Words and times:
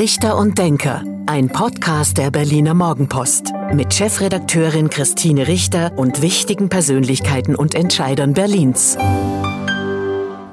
Richter 0.00 0.38
und 0.38 0.56
Denker, 0.56 1.04
ein 1.26 1.50
Podcast 1.50 2.16
der 2.16 2.30
Berliner 2.30 2.72
Morgenpost 2.72 3.52
mit 3.74 3.92
Chefredakteurin 3.92 4.88
Christine 4.88 5.46
Richter 5.46 5.92
und 5.98 6.22
wichtigen 6.22 6.70
Persönlichkeiten 6.70 7.54
und 7.54 7.74
Entscheidern 7.74 8.32
Berlins. 8.32 8.96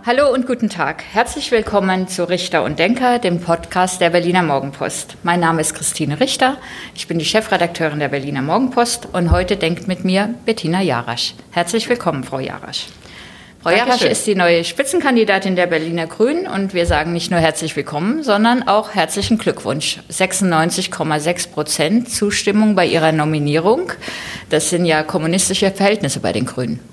Hallo 0.05 0.33
und 0.33 0.47
guten 0.47 0.67
Tag. 0.67 1.01
Herzlich 1.13 1.49
willkommen 1.51 2.09
zu 2.09 2.27
Richter 2.27 2.65
und 2.65 2.77
Denker, 2.77 3.19
dem 3.19 3.39
Podcast 3.39 4.01
der 4.01 4.09
Berliner 4.09 4.43
Morgenpost. 4.43 5.15
Mein 5.23 5.39
Name 5.39 5.61
ist 5.61 5.73
Christine 5.73 6.19
Richter. 6.19 6.57
Ich 6.93 7.07
bin 7.07 7.17
die 7.17 7.23
Chefredakteurin 7.23 7.99
der 7.99 8.09
Berliner 8.09 8.41
Morgenpost 8.41 9.07
und 9.13 9.31
heute 9.31 9.55
denkt 9.55 9.87
mit 9.87 10.03
mir 10.03 10.35
Bettina 10.45 10.81
Jarasch. 10.81 11.35
Herzlich 11.51 11.87
willkommen, 11.87 12.25
Frau 12.25 12.39
Jarasch. 12.39 12.87
Frau 13.67 13.75
Jarasch 13.75 14.03
ist 14.03 14.25
die 14.25 14.33
neue 14.35 14.63
Spitzenkandidatin 14.63 15.57
der 15.57 15.67
Berliner 15.67 16.07
Grünen 16.07 16.47
und 16.47 16.73
wir 16.73 16.85
sagen 16.85 17.11
nicht 17.11 17.31
nur 17.31 17.41
herzlich 17.41 17.75
willkommen, 17.75 18.23
sondern 18.23 18.65
auch 18.65 18.95
herzlichen 18.95 19.37
Glückwunsch. 19.37 19.99
96,6 20.09 21.49
Prozent 21.49 22.09
Zustimmung 22.09 22.75
bei 22.75 22.85
ihrer 22.85 23.11
Nominierung. 23.11 23.91
Das 24.49 24.69
sind 24.69 24.85
ja 24.85 25.03
kommunistische 25.03 25.69
Verhältnisse 25.69 26.21
bei 26.21 26.31
den 26.31 26.45
Grünen. 26.45 26.79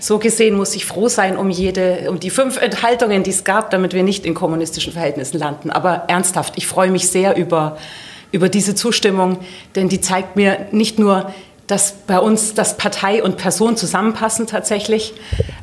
So 0.00 0.18
gesehen 0.18 0.56
muss 0.56 0.74
ich 0.74 0.86
froh 0.86 1.06
sein 1.06 1.36
um 1.36 1.48
jede, 1.48 2.10
um 2.10 2.18
die 2.18 2.30
fünf 2.30 2.60
Enthaltungen, 2.60 3.22
die 3.22 3.30
es 3.30 3.44
gab, 3.44 3.70
damit 3.70 3.94
wir 3.94 4.02
nicht 4.02 4.26
in 4.26 4.34
kommunistischen 4.34 4.92
Verhältnissen 4.92 5.38
landen. 5.38 5.70
Aber 5.70 6.04
ernsthaft, 6.08 6.54
ich 6.56 6.66
freue 6.66 6.90
mich 6.90 7.06
sehr 7.08 7.36
über, 7.36 7.78
über 8.32 8.48
diese 8.48 8.74
Zustimmung, 8.74 9.38
denn 9.76 9.88
die 9.88 10.00
zeigt 10.00 10.34
mir 10.34 10.66
nicht 10.72 10.98
nur, 10.98 11.32
dass 11.72 11.92
bei 12.06 12.18
uns 12.18 12.52
das 12.52 12.76
Partei 12.76 13.22
und 13.22 13.38
Person 13.38 13.78
zusammenpassen 13.78 14.46
tatsächlich, 14.46 15.14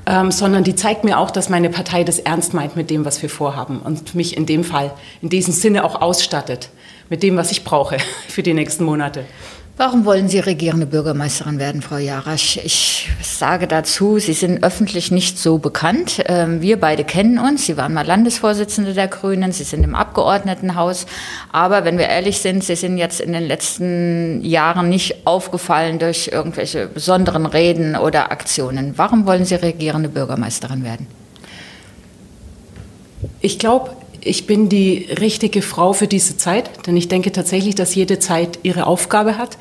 ähm, 0.07 0.31
sondern 0.31 0.63
die 0.63 0.73
zeigt 0.73 1.03
mir 1.03 1.19
auch, 1.19 1.29
dass 1.29 1.49
meine 1.49 1.69
Partei 1.69 2.03
das 2.03 2.17
ernst 2.17 2.55
meint 2.55 2.75
mit 2.75 2.89
dem, 2.89 3.05
was 3.05 3.21
wir 3.21 3.29
vorhaben 3.29 3.79
und 3.79 4.15
mich 4.15 4.35
in 4.35 4.47
dem 4.47 4.63
Fall, 4.63 4.91
in 5.21 5.29
diesem 5.29 5.53
Sinne 5.53 5.83
auch 5.83 6.01
ausstattet 6.01 6.69
mit 7.09 7.21
dem, 7.21 7.37
was 7.37 7.51
ich 7.51 7.63
brauche 7.63 7.97
für 8.27 8.41
die 8.41 8.55
nächsten 8.55 8.85
Monate. 8.85 9.23
Warum 9.79 10.03
wollen 10.03 10.27
Sie 10.27 10.39
regierende 10.39 10.85
Bürgermeisterin 10.85 11.57
werden, 11.57 11.81
Frau 11.81 11.95
Jarasch? 11.95 12.57
Ich 12.57 13.09
sage 13.21 13.65
dazu, 13.65 14.19
Sie 14.19 14.33
sind 14.33 14.61
öffentlich 14.61 15.09
nicht 15.09 15.39
so 15.39 15.57
bekannt. 15.57 16.21
Ähm, 16.25 16.61
wir 16.61 16.77
beide 16.77 17.05
kennen 17.05 17.39
uns. 17.39 17.65
Sie 17.65 17.77
waren 17.77 17.93
mal 17.93 18.05
Landesvorsitzende 18.05 18.93
der 18.93 19.07
Grünen, 19.07 19.53
Sie 19.53 19.63
sind 19.63 19.85
im 19.85 19.95
Abgeordnetenhaus. 19.95 21.05
Aber 21.53 21.85
wenn 21.85 21.97
wir 21.97 22.09
ehrlich 22.09 22.39
sind, 22.39 22.61
Sie 22.61 22.75
sind 22.75 22.97
jetzt 22.97 23.21
in 23.21 23.31
den 23.31 23.45
letzten 23.45 24.41
Jahren 24.43 24.89
nicht 24.89 25.25
aufgefallen 25.25 25.97
durch 25.97 26.27
irgendwelche 26.27 26.87
besonderen 26.87 27.45
Reden 27.45 27.95
oder 27.95 28.33
Aktionen. 28.33 28.97
Warum 28.97 29.25
wollen 29.25 29.45
Sie 29.45 29.55
regierende 29.55 30.09
Bürgermeisterin 30.09 30.83
werden? 30.83 31.07
Ich 33.39 33.59
glaube, 33.59 33.91
ich 34.21 34.47
bin 34.47 34.69
die 34.69 35.07
richtige 35.19 35.61
Frau 35.61 35.93
für 35.93 36.07
diese 36.07 36.37
Zeit, 36.37 36.87
denn 36.87 36.97
ich 36.97 37.07
denke 37.07 37.31
tatsächlich, 37.31 37.75
dass 37.75 37.95
jede 37.95 38.19
Zeit 38.19 38.59
ihre 38.63 38.87
Aufgabe 38.87 39.37
hat. 39.37 39.57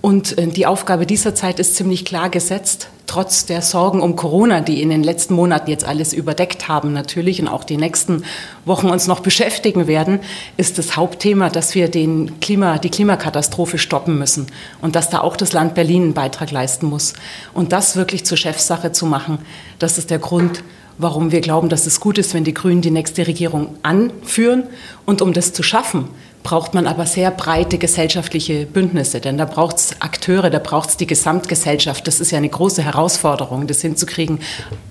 Und 0.00 0.36
äh, 0.36 0.48
die 0.48 0.66
Aufgabe 0.66 1.06
dieser 1.06 1.34
Zeit 1.34 1.58
ist 1.60 1.76
ziemlich 1.76 2.04
klar 2.04 2.28
gesetzt, 2.28 2.88
trotz 3.06 3.46
der 3.46 3.62
Sorgen 3.62 4.00
um 4.00 4.16
Corona, 4.16 4.60
die 4.60 4.82
in 4.82 4.90
den 4.90 5.04
letzten 5.04 5.34
Monaten 5.34 5.70
jetzt 5.70 5.84
alles 5.84 6.12
überdeckt 6.12 6.66
haben 6.66 6.92
natürlich 6.92 7.40
und 7.40 7.48
auch 7.48 7.62
die 7.62 7.76
nächsten 7.76 8.24
Wochen 8.64 8.88
uns 8.88 9.06
noch 9.06 9.20
beschäftigen 9.20 9.86
werden, 9.86 10.20
ist 10.56 10.78
das 10.78 10.96
Hauptthema, 10.96 11.50
dass 11.50 11.74
wir 11.74 11.88
den 11.88 12.40
Klima, 12.40 12.78
die 12.78 12.90
Klimakatastrophe 12.90 13.78
stoppen 13.78 14.18
müssen 14.18 14.46
und 14.80 14.96
dass 14.96 15.10
da 15.10 15.20
auch 15.20 15.36
das 15.36 15.52
Land 15.52 15.74
Berlin 15.74 16.02
einen 16.02 16.14
Beitrag 16.14 16.50
leisten 16.50 16.86
muss. 16.86 17.12
Und 17.52 17.72
das 17.72 17.96
wirklich 17.96 18.24
zur 18.24 18.38
Chefsache 18.38 18.92
zu 18.92 19.06
machen, 19.06 19.38
das 19.78 19.98
ist 19.98 20.10
der 20.10 20.18
Grund, 20.18 20.64
warum 20.98 21.32
wir 21.32 21.40
glauben, 21.40 21.68
dass 21.68 21.86
es 21.86 22.00
gut 22.00 22.18
ist, 22.18 22.34
wenn 22.34 22.44
die 22.44 22.54
Grünen 22.54 22.82
die 22.82 22.90
nächste 22.90 23.26
Regierung 23.26 23.74
anführen. 23.82 24.64
Und 25.06 25.22
um 25.22 25.32
das 25.32 25.52
zu 25.52 25.62
schaffen, 25.62 26.08
braucht 26.42 26.74
man 26.74 26.86
aber 26.86 27.06
sehr 27.06 27.30
breite 27.30 27.78
gesellschaftliche 27.78 28.66
Bündnisse, 28.66 29.20
denn 29.20 29.38
da 29.38 29.44
braucht 29.44 29.76
es 29.76 30.00
Akteure, 30.00 30.50
da 30.50 30.58
braucht 30.58 30.90
es 30.90 30.96
die 30.96 31.06
Gesamtgesellschaft. 31.06 32.06
Das 32.06 32.20
ist 32.20 32.30
ja 32.30 32.38
eine 32.38 32.48
große 32.48 32.82
Herausforderung, 32.82 33.66
das 33.66 33.80
hinzukriegen. 33.80 34.40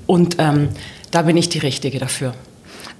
Und 0.08 0.38
ähm, 0.40 0.70
da 1.12 1.24
bin 1.24 1.38
ich 1.38 1.50
die 1.50 1.60
Richtige 1.60 2.00
dafür. 2.00 2.34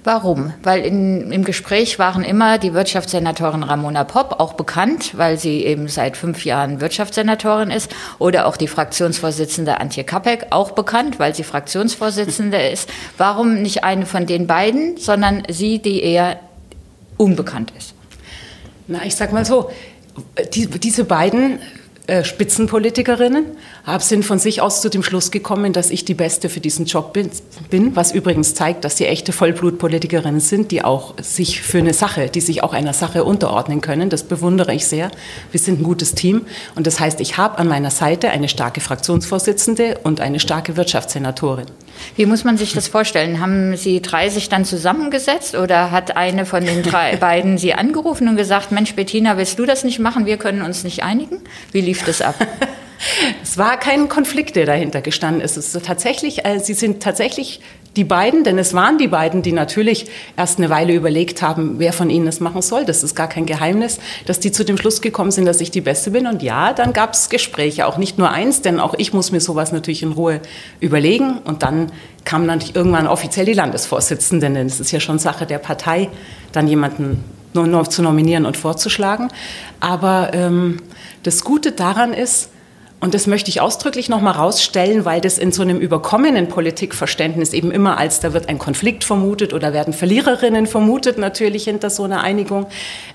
Warum? 0.04 0.52
Weil 0.62 0.84
in, 0.84 1.30
im 1.30 1.44
Gespräch 1.44 1.98
waren 1.98 2.24
immer 2.24 2.58
die 2.58 2.74
Wirtschaftssenatorin 2.74 3.62
Ramona 3.62 4.04
Popp, 4.04 4.40
auch 4.40 4.54
bekannt, 4.54 5.16
weil 5.16 5.38
sie 5.38 5.64
eben 5.64 5.88
seit 5.88 6.16
fünf 6.16 6.44
Jahren 6.44 6.80
Wirtschaftssenatorin 6.80 7.70
ist, 7.70 7.94
oder 8.18 8.46
auch 8.46 8.56
die 8.56 8.68
Fraktionsvorsitzende 8.68 9.80
Antje 9.80 10.04
Kapek, 10.04 10.46
auch 10.50 10.72
bekannt, 10.72 11.18
weil 11.18 11.34
sie 11.34 11.44
Fraktionsvorsitzende 11.44 12.60
ist. 12.72 12.88
Warum 13.16 13.62
nicht 13.62 13.84
eine 13.84 14.06
von 14.06 14.26
den 14.26 14.46
beiden, 14.46 14.96
sondern 14.96 15.44
sie, 15.48 15.78
die 15.78 16.02
eher 16.02 16.40
unbekannt 17.16 17.72
ist? 17.78 17.94
Na, 18.88 19.04
ich 19.04 19.14
sag 19.14 19.32
mal 19.32 19.44
so, 19.44 19.70
die, 20.54 20.66
diese 20.66 21.04
beiden 21.04 21.60
Spitzenpolitikerinnen, 22.08 23.46
sind 24.00 24.24
von 24.24 24.38
sich 24.40 24.60
aus 24.60 24.80
zu 24.80 24.88
dem 24.88 25.04
Schluss 25.04 25.30
gekommen, 25.30 25.72
dass 25.72 25.90
ich 25.90 26.04
die 26.04 26.14
Beste 26.14 26.48
für 26.48 26.58
diesen 26.58 26.86
Job 26.86 27.12
bin, 27.12 27.94
was 27.94 28.12
übrigens 28.12 28.54
zeigt, 28.54 28.84
dass 28.84 28.96
sie 28.96 29.06
echte 29.06 29.32
Vollblutpolitikerinnen 29.32 30.40
sind, 30.40 30.72
die 30.72 30.82
auch 30.82 31.14
sich 31.20 31.62
für 31.62 31.78
eine 31.78 31.94
Sache, 31.94 32.28
die 32.28 32.40
sich 32.40 32.64
auch 32.64 32.72
einer 32.72 32.92
Sache 32.92 33.22
unterordnen 33.22 33.80
können. 33.80 34.10
Das 34.10 34.24
bewundere 34.24 34.74
ich 34.74 34.86
sehr. 34.86 35.10
Wir 35.52 35.60
sind 35.60 35.80
ein 35.80 35.84
gutes 35.84 36.14
Team 36.14 36.42
und 36.74 36.86
das 36.88 36.98
heißt, 36.98 37.20
ich 37.20 37.36
habe 37.36 37.58
an 37.58 37.68
meiner 37.68 37.90
Seite 37.90 38.30
eine 38.30 38.48
starke 38.48 38.80
Fraktionsvorsitzende 38.80 39.98
und 40.02 40.20
eine 40.20 40.40
starke 40.40 40.76
Wirtschaftssenatorin. 40.76 41.66
Wie 42.16 42.26
muss 42.26 42.44
man 42.44 42.58
sich 42.58 42.72
das 42.72 42.88
vorstellen? 42.88 43.40
Haben 43.40 43.76
Sie 43.76 44.02
drei 44.02 44.28
sich 44.28 44.48
dann 44.48 44.64
zusammengesetzt 44.64 45.54
oder 45.54 45.90
hat 45.90 46.16
eine 46.16 46.46
von 46.46 46.64
den 46.64 46.82
drei 46.82 47.16
beiden 47.20 47.58
Sie 47.58 47.74
angerufen 47.74 48.28
und 48.28 48.36
gesagt, 48.36 48.72
Mensch, 48.72 48.94
Bettina, 48.94 49.36
willst 49.36 49.58
du 49.58 49.66
das 49.66 49.84
nicht 49.84 49.98
machen? 49.98 50.26
Wir 50.26 50.36
können 50.36 50.62
uns 50.62 50.84
nicht 50.84 51.02
einigen? 51.02 51.38
Wie 51.70 51.80
lief 51.92 52.04
das 52.04 52.22
ab? 52.22 52.34
es 53.42 53.58
war 53.58 53.78
kein 53.78 54.08
Konflikt, 54.08 54.56
der 54.56 54.64
dahinter 54.64 55.02
gestanden 55.02 55.42
ist. 55.42 55.58
Es 55.58 55.74
ist 55.74 55.84
tatsächlich, 55.84 56.46
äh, 56.46 56.58
sie 56.58 56.72
sind 56.72 57.02
tatsächlich 57.02 57.60
die 57.96 58.04
beiden, 58.04 58.44
denn 58.44 58.56
es 58.56 58.72
waren 58.72 58.96
die 58.96 59.08
beiden, 59.08 59.42
die 59.42 59.52
natürlich 59.52 60.06
erst 60.38 60.56
eine 60.56 60.70
Weile 60.70 60.94
überlegt 60.94 61.42
haben, 61.42 61.74
wer 61.76 61.92
von 61.92 62.08
ihnen 62.08 62.26
es 62.26 62.40
machen 62.40 62.62
soll. 62.62 62.86
Das 62.86 63.02
ist 63.02 63.14
gar 63.14 63.28
kein 63.28 63.44
Geheimnis, 63.44 63.98
dass 64.24 64.40
die 64.40 64.50
zu 64.50 64.64
dem 64.64 64.78
Schluss 64.78 65.02
gekommen 65.02 65.30
sind, 65.30 65.44
dass 65.44 65.60
ich 65.60 65.70
die 65.70 65.82
Beste 65.82 66.12
bin. 66.12 66.26
Und 66.26 66.42
ja, 66.42 66.72
dann 66.72 66.94
gab 66.94 67.12
es 67.12 67.28
Gespräche, 67.28 67.86
auch 67.86 67.98
nicht 67.98 68.16
nur 68.16 68.30
eins, 68.30 68.62
denn 68.62 68.80
auch 68.80 68.94
ich 68.96 69.12
muss 69.12 69.32
mir 69.32 69.40
sowas 69.40 69.72
natürlich 69.72 70.02
in 70.02 70.12
Ruhe 70.12 70.40
überlegen. 70.80 71.36
Und 71.44 71.62
dann 71.62 71.92
kam 72.24 72.46
natürlich 72.46 72.74
irgendwann 72.74 73.06
offiziell 73.06 73.44
die 73.44 73.52
Landesvorsitzende, 73.52 74.48
denn 74.48 74.66
es 74.66 74.80
ist 74.80 74.92
ja 74.92 75.00
schon 75.00 75.18
Sache 75.18 75.44
der 75.44 75.58
Partei, 75.58 76.08
dann 76.52 76.66
jemanden 76.68 77.22
zu 77.88 78.02
nominieren 78.02 78.46
und 78.46 78.56
vorzuschlagen. 78.56 79.28
Aber 79.80 80.30
ähm, 80.32 80.78
das 81.22 81.44
Gute 81.44 81.72
daran 81.72 82.12
ist, 82.12 82.50
und 83.02 83.14
das 83.14 83.26
möchte 83.26 83.50
ich 83.50 83.60
ausdrücklich 83.60 84.08
noch 84.08 84.20
mal 84.20 84.30
rausstellen, 84.30 85.04
weil 85.04 85.20
das 85.20 85.36
in 85.36 85.50
so 85.50 85.62
einem 85.62 85.80
überkommenen 85.80 86.46
Politikverständnis 86.46 87.52
eben 87.52 87.72
immer 87.72 87.98
als 87.98 88.20
da 88.20 88.32
wird 88.32 88.48
ein 88.48 88.58
Konflikt 88.58 89.02
vermutet 89.02 89.52
oder 89.52 89.72
werden 89.72 89.92
Verliererinnen 89.92 90.68
vermutet 90.68 91.18
natürlich 91.18 91.64
hinter 91.64 91.90
so 91.90 92.04
einer 92.04 92.22
Einigung, 92.22 92.66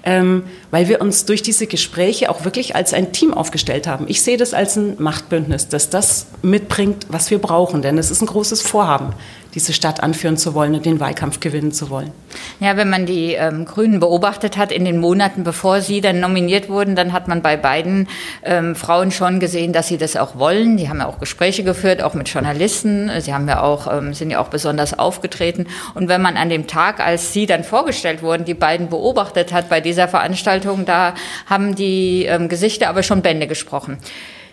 ähm, 0.03 0.43
weil 0.71 0.89
wir 0.89 0.99
uns 0.99 1.23
durch 1.23 1.41
diese 1.41 1.67
Gespräche 1.67 2.29
auch 2.29 2.43
wirklich 2.43 2.75
als 2.75 2.93
ein 2.93 3.13
Team 3.13 3.33
aufgestellt 3.33 3.87
haben. 3.87 4.07
Ich 4.09 4.21
sehe 4.21 4.35
das 4.35 4.53
als 4.53 4.75
ein 4.75 4.97
Machtbündnis, 4.99 5.69
das 5.69 5.89
das 5.89 6.27
mitbringt, 6.41 7.05
was 7.07 7.31
wir 7.31 7.39
brauchen, 7.39 7.81
denn 7.81 7.97
es 7.97 8.11
ist 8.11 8.21
ein 8.21 8.27
großes 8.27 8.61
Vorhaben 8.63 9.13
diese 9.57 9.73
Stadt 9.73 10.03
anführen 10.03 10.37
zu 10.37 10.53
wollen 10.53 10.75
und 10.75 10.85
den 10.85 10.99
Wahlkampf 10.99 11.39
gewinnen 11.39 11.71
zu 11.71 11.89
wollen. 11.89 12.11
Ja, 12.59 12.77
wenn 12.77 12.91
man 12.91 13.07
die 13.07 13.33
ähm, 13.33 13.65
Grünen 13.65 13.99
beobachtet 13.99 14.55
hat 14.55 14.71
in 14.71 14.85
den 14.85 14.99
Monaten, 14.99 15.43
bevor 15.43 15.81
sie 15.81 15.99
dann 15.99 16.19
nominiert 16.19 16.69
wurden, 16.69 16.95
dann 16.95 17.11
hat 17.11 17.27
man 17.27 17.41
bei 17.41 17.57
beiden 17.57 18.07
ähm, 18.43 18.75
Frauen 18.75 19.09
schon 19.09 19.39
gesehen, 19.39 19.73
dass 19.77 19.89
sie 19.89 19.99
das 19.99 20.15
auch 20.15 20.39
wollen. 20.39 20.75
Die 20.75 20.89
haben 20.89 21.01
ja 21.01 21.05
auch 21.05 21.19
Gespräche 21.19 21.63
geführt, 21.63 22.01
auch 22.01 22.15
mit 22.15 22.27
Journalisten. 22.29 23.11
Sie 23.21 23.31
haben 23.31 23.47
ja 23.47 23.61
auch, 23.61 23.85
ähm, 23.95 24.15
sind 24.15 24.31
ja 24.31 24.39
auch 24.39 24.47
besonders 24.47 24.97
aufgetreten. 24.97 25.67
Und 25.93 26.09
wenn 26.09 26.19
man 26.19 26.35
an 26.35 26.49
dem 26.49 26.65
Tag, 26.65 26.99
als 26.99 27.31
sie 27.31 27.45
dann 27.45 27.63
vorgestellt 27.63 28.23
wurden, 28.23 28.43
die 28.43 28.55
beiden 28.55 28.89
beobachtet 28.89 29.53
hat 29.53 29.69
bei 29.69 29.79
dieser 29.79 30.07
Veranstaltung, 30.07 30.85
da 30.85 31.13
haben 31.45 31.75
die 31.75 32.25
ähm, 32.25 32.49
Gesichter 32.49 32.89
aber 32.89 33.03
schon 33.03 33.21
Bände 33.21 33.45
gesprochen. 33.45 33.99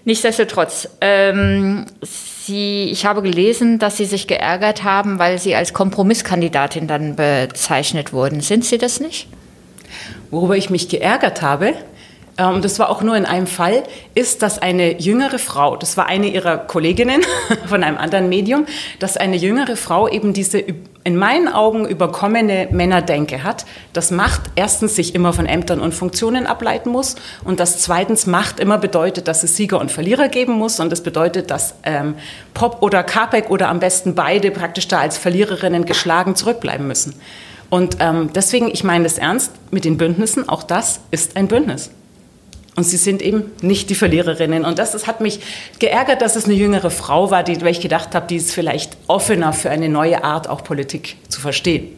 Nichtsdestotrotz, 0.04 0.90
ähm, 1.00 1.87
Sie, 2.02 2.90
ich 2.90 3.06
habe 3.06 3.22
gelesen, 3.22 3.78
dass 3.78 3.96
Sie 3.96 4.04
sich 4.04 4.26
geärgert 4.26 4.84
haben, 4.84 5.19
weil 5.19 5.38
Sie 5.38 5.54
als 5.54 5.72
Kompromisskandidatin 5.72 6.87
dann 6.87 7.16
bezeichnet 7.16 8.12
wurden. 8.12 8.43
Sind 8.43 8.66
Sie 8.66 8.76
das 8.76 9.00
nicht? 9.00 9.28
Worüber 10.31 10.54
ich 10.54 10.69
mich 10.69 10.90
geärgert 10.90 11.40
habe, 11.40 11.72
ähm, 12.36 12.62
das 12.62 12.78
war 12.78 12.90
auch 12.90 13.02
nur 13.02 13.16
in 13.16 13.26
einem 13.26 13.46
Fall, 13.46 13.84
ist, 14.14 14.42
dass 14.42 14.58
eine 14.58 15.00
jüngere 15.00 15.38
Frau, 15.38 15.76
das 15.76 15.96
war 15.96 16.06
eine 16.06 16.28
ihrer 16.28 16.58
Kolleginnen 16.58 17.22
von 17.66 17.82
einem 17.82 17.96
anderen 17.96 18.28
Medium, 18.28 18.66
dass 18.98 19.16
eine 19.16 19.36
jüngere 19.36 19.76
Frau 19.76 20.08
eben 20.08 20.32
diese 20.32 20.64
in 21.06 21.16
meinen 21.16 21.48
Augen 21.48 21.86
überkommene 21.86 22.69
Männerdenke 22.70 23.44
hat, 23.44 23.66
dass 23.92 24.10
Macht 24.10 24.40
erstens 24.56 24.96
sich 24.96 25.14
immer 25.14 25.34
von 25.34 25.44
Ämtern 25.44 25.81
und 25.81 25.92
Funktionen 25.92 26.46
ableiten 26.46 26.88
muss 26.88 27.16
und 27.44 27.60
dass 27.60 27.78
zweitens 27.78 28.26
Macht 28.26 28.58
immer 28.58 28.78
bedeutet, 28.78 29.28
dass 29.28 29.42
es 29.42 29.54
Sieger 29.54 29.78
und 29.81 29.92
Verlierer 29.92 30.28
geben 30.28 30.54
muss 30.54 30.81
und 30.81 30.90
das 30.90 31.02
bedeutet, 31.02 31.50
dass 31.50 31.75
ähm, 31.82 32.14
Pop 32.54 32.78
oder 32.81 33.02
Capek 33.02 33.50
oder 33.50 33.69
am 33.69 33.81
besten 33.81 34.14
beide 34.14 34.50
praktisch 34.50 34.88
da 34.88 35.00
als 35.00 35.19
Verliererinnen 35.19 35.84
geschlagen 35.84 36.36
zurückbleiben 36.36 36.86
müssen. 36.86 37.14
Und 37.69 37.98
ähm, 38.00 38.31
deswegen, 38.34 38.70
ich 38.70 38.82
meine 38.82 39.04
das 39.04 39.19
ernst 39.19 39.52
mit 39.70 39.84
den 39.84 39.98
Bündnissen, 39.98 40.48
auch 40.48 40.62
das 40.62 41.00
ist 41.10 41.36
ein 41.36 41.48
Bündnis. 41.48 41.90
Und 42.76 42.84
sie 42.84 42.96
sind 42.96 43.22
eben 43.22 43.52
nicht 43.62 43.88
die 43.90 43.94
Verliererinnen. 43.94 44.64
Und 44.64 44.78
das, 44.78 44.92
das 44.92 45.06
hat 45.06 45.20
mich 45.20 45.40
geärgert, 45.78 46.22
dass 46.22 46.34
es 46.34 46.46
eine 46.46 46.54
jüngere 46.54 46.90
Frau 46.90 47.30
war, 47.30 47.44
die, 47.44 47.60
weil 47.60 47.70
ich 47.70 47.80
gedacht 47.80 48.14
habe, 48.14 48.26
die 48.26 48.36
ist 48.36 48.52
vielleicht 48.52 48.96
offener 49.06 49.52
für 49.52 49.70
eine 49.70 49.88
neue 49.88 50.24
Art, 50.24 50.48
auch 50.48 50.64
Politik 50.64 51.16
zu 51.28 51.40
verstehen. 51.40 51.88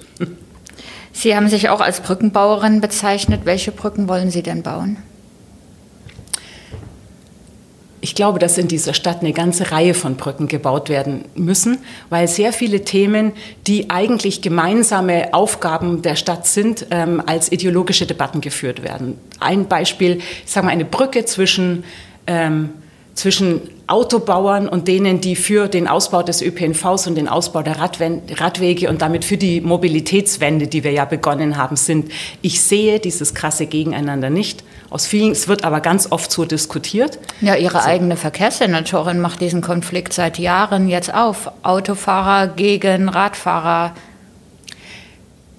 Sie 1.13 1.35
haben 1.35 1.49
sich 1.49 1.71
auch 1.71 1.81
als 1.81 2.01
Brückenbauerin 2.01 2.83
bezeichnet. 2.83 3.43
Welche 3.45 3.73
Brücken 3.73 4.07
wollen 4.07 4.31
Sie 4.31 4.43
denn 4.43 4.63
bauen? 4.63 4.99
Ich 8.07 8.15
glaube, 8.15 8.39
dass 8.39 8.57
in 8.57 8.69
dieser 8.69 8.95
Stadt 8.95 9.23
eine 9.23 9.33
ganze 9.33 9.73
Reihe 9.73 9.93
von 9.93 10.15
Brücken 10.15 10.47
gebaut 10.47 10.89
werden 10.89 11.25
müssen, 11.35 11.79
weil 12.09 12.29
sehr 12.29 12.53
viele 12.53 12.85
Themen, 12.85 13.33
die 13.67 13.91
eigentlich 13.91 14.43
gemeinsame 14.43 15.35
Aufgaben 15.35 16.03
der 16.03 16.15
Stadt 16.15 16.47
sind, 16.47 16.87
ähm, 16.93 17.21
als 17.27 17.51
ideologische 17.51 18.07
Debatten 18.07 18.41
geführt 18.41 18.85
werden. 18.85 19.19
Ein 19.41 19.67
Beispiel, 19.67 20.19
ich 20.19 20.53
sage 20.53 20.67
mal, 20.67 20.73
eine 20.73 20.85
Brücke 20.85 21.25
zwischen, 21.25 21.83
ähm, 22.29 22.75
zwischen 23.17 23.63
Autobauern 23.89 24.69
und 24.69 24.89
denen, 24.89 25.21
die 25.21 25.37
für 25.37 25.69
den 25.69 25.89
Ausbau 25.89 26.23
des 26.23 26.43
ÖPNVs 26.43 27.07
und 27.07 27.15
den 27.15 27.29
Ausbau 27.29 27.63
der 27.63 27.79
Radwege 27.79 28.89
und 28.89 29.01
damit 29.01 29.25
für 29.25 29.37
die 29.37 29.61
Mobilitätswende, 29.61 30.67
die 30.67 30.85
wir 30.85 30.93
ja 30.93 31.05
begonnen 31.05 31.57
haben, 31.57 31.77
sind. 31.77 32.13
Ich 32.43 32.61
sehe 32.61 33.01
dieses 33.01 33.35
krasse 33.35 33.67
Gegeneinander 33.67 34.29
nicht. 34.29 34.65
Aus 34.91 35.07
vielen, 35.07 35.33
es 35.33 35.49
wird 35.49 35.65
aber 35.65 35.81
ganz 35.81 36.11
oft 36.13 36.31
so 36.31 36.45
diskutiert. 36.45 37.19
Ja, 37.41 37.55
Ihre 37.55 37.79
also, 37.79 37.89
eigene 37.89 38.17
Verkehrssenatorin 38.17 39.21
macht 39.21 39.41
diesen 39.41 39.63
Konflikt 39.63 40.13
seit 40.13 40.39
Jahren 40.39 40.89
jetzt 40.89 41.13
auf. 41.13 41.51
Autofahrer 41.63 42.49
gegen 42.49 43.09
Radfahrer. 43.09 43.95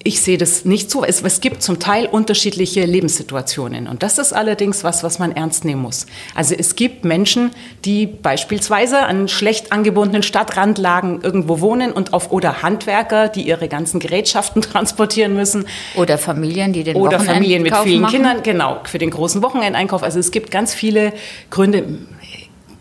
Ich 0.07 0.21
sehe 0.21 0.37
das 0.37 0.63
nicht 0.63 0.89
so. 0.89 1.03
Es, 1.03 1.21
es, 1.21 1.41
gibt 1.41 1.61
zum 1.61 1.79
Teil 1.79 2.05
unterschiedliche 2.05 2.85
Lebenssituationen. 2.85 3.89
Und 3.89 4.03
das 4.03 4.17
ist 4.17 4.31
allerdings 4.31 4.85
was, 4.85 5.03
was 5.03 5.19
man 5.19 5.33
ernst 5.33 5.65
nehmen 5.65 5.81
muss. 5.81 6.05
Also 6.33 6.55
es 6.57 6.77
gibt 6.77 7.03
Menschen, 7.03 7.51
die 7.83 8.05
beispielsweise 8.05 8.99
an 8.99 9.27
schlecht 9.27 9.73
angebundenen 9.73 10.23
Stadtrandlagen 10.23 11.19
irgendwo 11.23 11.59
wohnen 11.59 11.91
und 11.91 12.13
auf, 12.13 12.31
oder 12.31 12.61
Handwerker, 12.61 13.27
die 13.27 13.41
ihre 13.41 13.67
ganzen 13.67 13.99
Gerätschaften 13.99 14.61
transportieren 14.71 15.35
müssen. 15.35 15.65
Oder 15.95 16.17
Familien, 16.17 16.71
die 16.71 16.85
den 16.85 16.95
Oder 16.95 17.19
Familien 17.19 17.61
mit 17.61 17.75
vielen 17.75 17.99
machen. 17.99 18.13
Kindern, 18.13 18.43
genau, 18.43 18.79
für 18.85 18.99
den 18.99 19.09
großen 19.09 19.41
Wochenendeinkauf. 19.41 20.03
Also 20.03 20.19
es 20.19 20.31
gibt 20.31 20.51
ganz 20.51 20.73
viele 20.73 21.11
Gründe. 21.49 21.83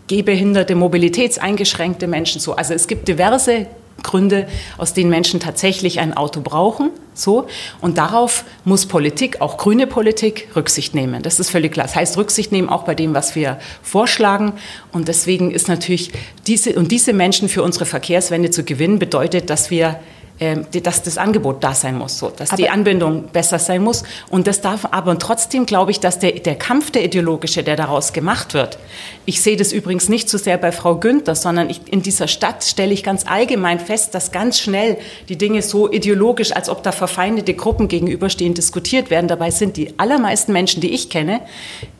Gehbehinderte, 0.07 0.75
mobilitätseingeschränkte 0.75 2.07
Menschen 2.07 2.39
so. 2.39 2.55
Also 2.55 2.73
es 2.73 2.87
gibt 2.87 3.09
diverse 3.09 3.67
Gründe, 4.03 4.47
aus 4.77 4.93
denen 4.93 5.09
Menschen 5.09 5.39
tatsächlich 5.39 5.99
ein 5.99 6.15
Auto 6.15 6.41
brauchen. 6.41 6.91
So. 7.13 7.47
Und 7.81 7.97
darauf 7.97 8.45
muss 8.63 8.85
Politik, 8.85 9.41
auch 9.41 9.57
grüne 9.57 9.87
Politik, 9.87 10.49
Rücksicht 10.55 10.93
nehmen. 10.93 11.23
Das 11.23 11.39
ist 11.39 11.49
völlig 11.49 11.73
klar. 11.73 11.87
Das 11.87 11.95
heißt, 11.95 12.17
Rücksicht 12.17 12.51
nehmen 12.51 12.69
auch 12.69 12.83
bei 12.83 12.95
dem, 12.95 13.13
was 13.13 13.35
wir 13.35 13.59
vorschlagen. 13.81 14.53
Und 14.91 15.07
deswegen 15.07 15.51
ist 15.51 15.67
natürlich 15.67 16.11
diese, 16.45 16.73
und 16.73 16.91
diese 16.91 17.13
Menschen 17.13 17.49
für 17.49 17.63
unsere 17.63 17.85
Verkehrswende 17.85 18.51
zu 18.51 18.63
gewinnen, 18.63 18.99
bedeutet, 18.99 19.49
dass 19.49 19.71
wir 19.71 19.99
dass 20.39 21.03
das 21.03 21.17
Angebot 21.17 21.63
da 21.63 21.73
sein 21.73 21.97
muss, 21.97 22.19
so, 22.19 22.29
dass 22.29 22.51
aber 22.51 22.57
die 22.57 22.69
Anbindung 22.69 23.23
besser 23.33 23.57
sein 23.57 23.81
muss. 23.81 24.03
Und 24.29 24.47
das 24.47 24.61
darf 24.61 24.87
aber 24.91 25.17
trotzdem 25.17 25.65
glaube 25.65 25.91
ich, 25.91 25.99
dass 25.99 26.19
der, 26.19 26.33
der 26.33 26.55
Kampf, 26.55 26.91
der 26.91 27.03
ideologische, 27.03 27.63
der 27.63 27.75
daraus 27.75 28.13
gemacht 28.13 28.53
wird, 28.53 28.77
ich 29.25 29.41
sehe 29.41 29.57
das 29.57 29.73
übrigens 29.73 30.07
nicht 30.07 30.29
so 30.29 30.37
sehr 30.37 30.57
bei 30.57 30.71
Frau 30.71 30.95
Günther, 30.95 31.35
sondern 31.35 31.69
ich, 31.69 31.81
in 31.91 32.01
dieser 32.01 32.29
Stadt 32.29 32.63
stelle 32.63 32.93
ich 32.93 33.03
ganz 33.03 33.25
allgemein 33.27 33.79
fest, 33.79 34.15
dass 34.15 34.31
ganz 34.31 34.59
schnell 34.59 34.97
die 35.27 35.37
Dinge 35.37 35.61
so 35.61 35.91
ideologisch, 35.91 36.53
als 36.53 36.69
ob 36.69 36.81
da 36.81 36.93
verfeindete 36.93 37.53
Gruppen 37.53 37.89
gegenüberstehen, 37.89 38.53
diskutiert 38.53 39.09
werden. 39.09 39.27
Dabei 39.27 39.51
sind 39.51 39.75
die 39.75 39.99
allermeisten 39.99 40.53
Menschen, 40.53 40.79
die 40.79 40.91
ich 40.91 41.09
kenne, 41.09 41.41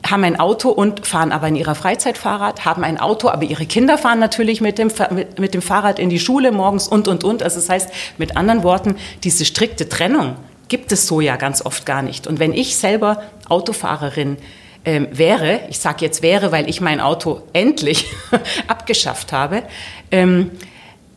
haben 0.09 0.23
ein 0.23 0.39
Auto 0.39 0.69
und 0.69 1.05
fahren 1.05 1.31
aber 1.31 1.47
in 1.49 1.55
ihrer 1.55 1.75
Freizeit 1.75 2.17
Fahrrad, 2.17 2.65
haben 2.65 2.83
ein 2.83 2.97
Auto, 2.97 3.27
aber 3.27 3.43
ihre 3.43 3.65
Kinder 3.65 3.97
fahren 3.97 4.19
natürlich 4.19 4.61
mit 4.61 4.77
dem, 4.77 4.89
mit, 5.11 5.37
mit 5.37 5.53
dem 5.53 5.61
Fahrrad 5.61 5.99
in 5.99 6.09
die 6.09 6.19
Schule 6.19 6.51
morgens 6.51 6.87
und, 6.87 7.07
und, 7.07 7.23
und. 7.23 7.43
Also 7.43 7.57
das 7.57 7.69
heißt, 7.69 7.89
mit 8.17 8.26
mit 8.27 8.35
anderen 8.35 8.63
Worten, 8.63 8.95
diese 9.23 9.45
strikte 9.45 9.87
Trennung 9.87 10.35
gibt 10.67 10.91
es 10.91 11.07
so 11.07 11.21
ja 11.21 11.37
ganz 11.37 11.65
oft 11.65 11.85
gar 11.85 12.01
nicht. 12.01 12.27
Und 12.27 12.39
wenn 12.39 12.53
ich 12.53 12.75
selber 12.75 13.23
Autofahrerin 13.47 14.37
ähm, 14.83 15.07
wäre, 15.11 15.61
ich 15.69 15.79
sage 15.79 16.03
jetzt 16.03 16.21
wäre, 16.21 16.51
weil 16.51 16.69
ich 16.69 16.81
mein 16.81 16.99
Auto 16.99 17.41
endlich 17.53 18.05
abgeschafft 18.67 19.31
habe, 19.31 19.63
ähm, 20.11 20.51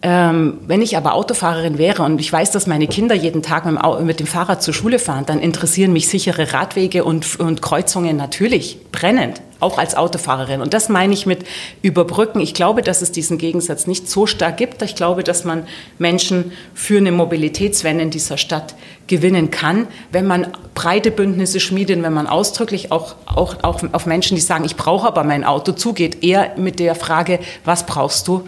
ähm, 0.03 0.59
wenn 0.67 0.81
ich 0.81 0.97
aber 0.97 1.13
Autofahrerin 1.13 1.77
wäre 1.77 2.03
und 2.05 2.19
ich 2.23 2.33
weiß, 2.33 2.53
dass 2.53 2.67
meine 2.67 2.87
Kinder 2.87 3.15
jeden 3.15 3.43
Tag 3.43 3.67
mit 3.67 3.79
dem, 3.79 4.07
mit 4.07 4.19
dem 4.19 4.27
Fahrrad 4.27 4.63
zur 4.63 4.73
Schule 4.73 4.99
fahren, 4.99 5.27
dann 5.27 5.41
interessieren 5.41 5.93
mich 5.93 6.09
sichere 6.09 6.55
Radwege 6.55 7.05
und, 7.05 7.39
und, 7.39 7.61
Kreuzungen 7.61 8.17
natürlich 8.17 8.79
brennend, 8.93 9.43
auch 9.61 9.77
als 9.77 9.95
Autofahrerin. 9.95 10.63
Und 10.63 10.73
das 10.73 10.89
meine 10.89 11.13
ich 11.13 11.27
mit 11.27 11.45
überbrücken. 11.83 12.41
Ich 12.41 12.55
glaube, 12.55 12.81
dass 12.81 13.03
es 13.03 13.13
diesen 13.13 13.37
Gegensatz 13.37 13.87
nicht 13.87 14.09
so 14.09 14.27
stark 14.27 14.57
gibt. 14.57 14.81
Ich 14.81 14.95
glaube, 14.95 15.23
dass 15.23 15.45
man 15.45 15.67
Menschen 15.99 16.53
für 16.73 16.97
eine 16.97 17.13
Mobilitätswende 17.13 18.03
in 18.03 18.11
dieser 18.11 18.39
Stadt 18.39 18.75
gewinnen 19.07 19.51
kann, 19.51 19.87
wenn 20.13 20.27
man 20.27 20.47
breite 20.75 21.11
Bündnisse 21.11 21.61
schmiedet, 21.61 22.03
wenn 22.03 22.15
man 22.15 22.27
ausdrücklich 22.27 22.91
auch, 22.91 23.17
auch, 23.27 23.57
auch 23.63 23.83
auf 23.93 24.07
Menschen, 24.07 24.35
die 24.35 24.41
sagen, 24.41 24.65
ich 24.65 24.77
brauche 24.77 25.07
aber 25.07 25.25
mein 25.25 25.45
Auto, 25.45 25.73
zugeht, 25.73 26.25
eher 26.25 26.53
mit 26.57 26.79
der 26.79 26.95
Frage, 26.95 27.39
was 27.67 27.85
brauchst 27.85 28.27
du? 28.29 28.45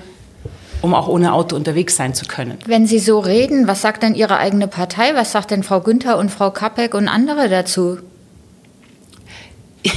Um 0.83 0.95
auch 0.95 1.09
ohne 1.09 1.33
Auto 1.33 1.57
unterwegs 1.57 1.97
sein 1.97 2.13
zu 2.13 2.27
können. 2.27 2.59
Wenn 2.67 2.87
Sie 2.87 2.99
so 2.99 3.19
reden, 3.21 3.67
was 3.67 3.81
sagt 3.81 4.03
denn 4.03 4.15
Ihre 4.15 4.37
eigene 4.39 4.69
Partei? 4.69 5.15
Was 5.15 5.33
sagt 5.33 5.51
denn 5.53 5.63
Frau 5.63 5.81
Günther 5.81 6.19
und 6.19 6.31
Frau 6.31 6.51
Kapek 6.51 6.95
und 6.95 7.09
andere 7.09 7.49
dazu? 7.49 7.99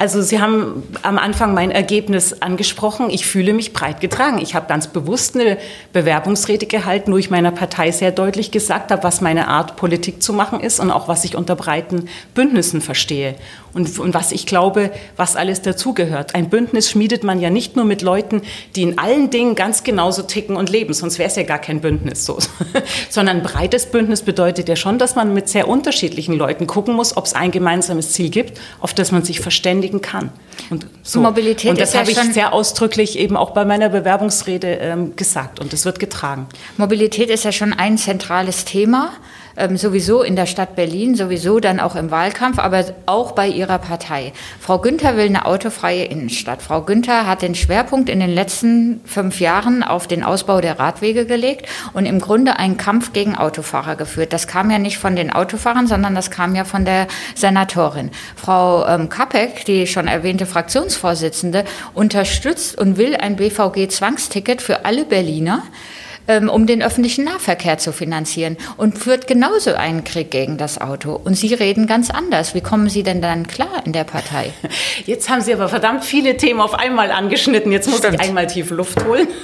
Also 0.00 0.22
Sie 0.22 0.40
haben 0.40 0.82
am 1.02 1.18
Anfang 1.18 1.52
mein 1.52 1.70
Ergebnis 1.70 2.40
angesprochen. 2.40 3.10
Ich 3.10 3.26
fühle 3.26 3.52
mich 3.52 3.74
breit 3.74 4.00
getragen. 4.00 4.38
Ich 4.38 4.54
habe 4.54 4.66
ganz 4.66 4.86
bewusst 4.86 5.34
eine 5.36 5.58
Bewerbungsrede 5.92 6.64
gehalten, 6.64 7.12
wo 7.12 7.18
ich 7.18 7.28
meiner 7.28 7.50
Partei 7.50 7.90
sehr 7.90 8.10
deutlich 8.10 8.50
gesagt 8.50 8.92
habe, 8.92 9.02
was 9.04 9.20
meine 9.20 9.48
Art 9.48 9.76
Politik 9.76 10.22
zu 10.22 10.32
machen 10.32 10.60
ist 10.60 10.80
und 10.80 10.90
auch 10.90 11.06
was 11.06 11.24
ich 11.24 11.36
unter 11.36 11.54
breiten 11.54 12.08
Bündnissen 12.32 12.80
verstehe 12.80 13.34
und, 13.72 13.98
und 13.98 14.14
was 14.14 14.32
ich 14.32 14.46
glaube, 14.46 14.90
was 15.16 15.36
alles 15.36 15.62
dazugehört. 15.62 16.34
Ein 16.34 16.48
Bündnis 16.48 16.90
schmiedet 16.90 17.22
man 17.22 17.40
ja 17.40 17.50
nicht 17.50 17.76
nur 17.76 17.84
mit 17.84 18.02
Leuten, 18.02 18.42
die 18.76 18.82
in 18.82 18.98
allen 18.98 19.30
Dingen 19.30 19.54
ganz 19.54 19.84
genauso 19.84 20.22
ticken 20.22 20.56
und 20.56 20.70
leben, 20.70 20.92
sonst 20.94 21.18
wäre 21.18 21.28
es 21.28 21.36
ja 21.36 21.42
gar 21.42 21.58
kein 21.58 21.80
Bündnis 21.80 22.24
so. 22.24 22.38
Sondern 23.10 23.42
breites 23.42 23.86
Bündnis 23.86 24.22
bedeutet 24.22 24.68
ja 24.68 24.76
schon, 24.76 24.98
dass 24.98 25.14
man 25.14 25.34
mit 25.34 25.48
sehr 25.48 25.68
unterschiedlichen 25.68 26.34
Leuten 26.34 26.66
gucken 26.66 26.94
muss, 26.94 27.16
ob 27.16 27.26
es 27.26 27.34
ein 27.34 27.50
gemeinsames 27.50 28.12
Ziel 28.12 28.30
gibt, 28.30 28.58
auf 28.80 28.94
das 28.94 29.12
man 29.12 29.24
sich 29.24 29.40
verständigen 29.90 30.00
kann. 30.00 30.30
Und, 30.68 30.86
so. 31.02 31.20
Mobilität 31.20 31.70
und 31.70 31.80
das 31.80 31.94
habe 31.94 32.10
ja 32.10 32.22
ich 32.22 32.32
sehr 32.32 32.52
ausdrücklich 32.52 33.18
eben 33.18 33.36
auch 33.36 33.50
bei 33.50 33.64
meiner 33.64 33.88
Bewerbungsrede 33.88 34.74
ähm, 34.74 35.16
gesagt 35.16 35.58
und 35.58 35.72
das 35.72 35.84
wird 35.84 35.98
getragen. 35.98 36.46
Mobilität 36.76 37.30
ist 37.30 37.44
ja 37.44 37.52
schon 37.52 37.72
ein 37.72 37.98
zentrales 37.98 38.64
Thema 38.64 39.10
ähm, 39.56 39.76
sowieso 39.76 40.22
in 40.22 40.36
der 40.36 40.46
Stadt 40.46 40.76
Berlin, 40.76 41.14
sowieso 41.14 41.60
dann 41.60 41.80
auch 41.80 41.96
im 41.96 42.10
Wahlkampf, 42.10 42.58
aber 42.58 42.84
auch 43.06 43.32
bei 43.32 43.48
ihrer 43.48 43.78
Partei. 43.78 44.32
Frau 44.60 44.78
Günther 44.78 45.16
will 45.16 45.26
eine 45.26 45.46
autofreie 45.46 46.04
Innenstadt. 46.04 46.62
Frau 46.62 46.82
Günther 46.82 47.26
hat 47.26 47.42
den 47.42 47.54
Schwerpunkt 47.54 48.08
in 48.08 48.20
den 48.20 48.30
letzten 48.30 49.00
fünf 49.04 49.40
Jahren 49.40 49.82
auf 49.82 50.06
den 50.06 50.22
Ausbau 50.22 50.60
der 50.60 50.78
Radwege 50.78 51.26
gelegt 51.26 51.66
und 51.92 52.06
im 52.06 52.20
Grunde 52.20 52.58
einen 52.58 52.76
Kampf 52.76 53.12
gegen 53.12 53.36
Autofahrer 53.36 53.96
geführt. 53.96 54.32
Das 54.32 54.46
kam 54.46 54.70
ja 54.70 54.78
nicht 54.78 54.98
von 54.98 55.16
den 55.16 55.30
Autofahrern, 55.32 55.86
sondern 55.86 56.14
das 56.14 56.30
kam 56.30 56.54
ja 56.54 56.64
von 56.64 56.84
der 56.84 57.06
Senatorin. 57.34 58.10
Frau 58.36 58.86
ähm, 58.86 59.08
Kapek, 59.08 59.64
die 59.64 59.86
schon 59.86 60.08
erwähnte 60.08 60.46
Fraktionsvorsitzende, 60.46 61.64
unterstützt 61.94 62.78
und 62.78 62.96
will 62.96 63.16
ein 63.16 63.36
BVG-Zwangsticket 63.36 64.62
für 64.62 64.84
alle 64.84 65.04
Berliner. 65.04 65.62
Ähm, 66.30 66.48
um 66.48 66.64
den 66.64 66.80
öffentlichen 66.80 67.24
Nahverkehr 67.24 67.78
zu 67.78 67.92
finanzieren 67.92 68.56
und 68.76 68.96
führt 68.96 69.26
genauso 69.26 69.74
einen 69.74 70.04
Krieg 70.04 70.30
gegen 70.30 70.58
das 70.58 70.80
Auto. 70.80 71.20
Und 71.24 71.34
Sie 71.34 71.52
reden 71.54 71.88
ganz 71.88 72.08
anders. 72.08 72.54
Wie 72.54 72.60
kommen 72.60 72.88
Sie 72.88 73.02
denn 73.02 73.20
dann 73.20 73.48
klar 73.48 73.82
in 73.84 73.92
der 73.92 74.04
Partei? 74.04 74.52
Jetzt 75.06 75.28
haben 75.28 75.40
Sie 75.40 75.52
aber 75.52 75.68
verdammt 75.68 76.04
viele 76.04 76.36
Themen 76.36 76.60
auf 76.60 76.74
einmal 76.74 77.10
angeschnitten. 77.10 77.72
Jetzt 77.72 77.88
muss 77.88 77.98
Stimmt. 77.98 78.14
ich 78.14 78.20
einmal 78.20 78.46
tief 78.46 78.70
Luft 78.70 79.04
holen. 79.04 79.26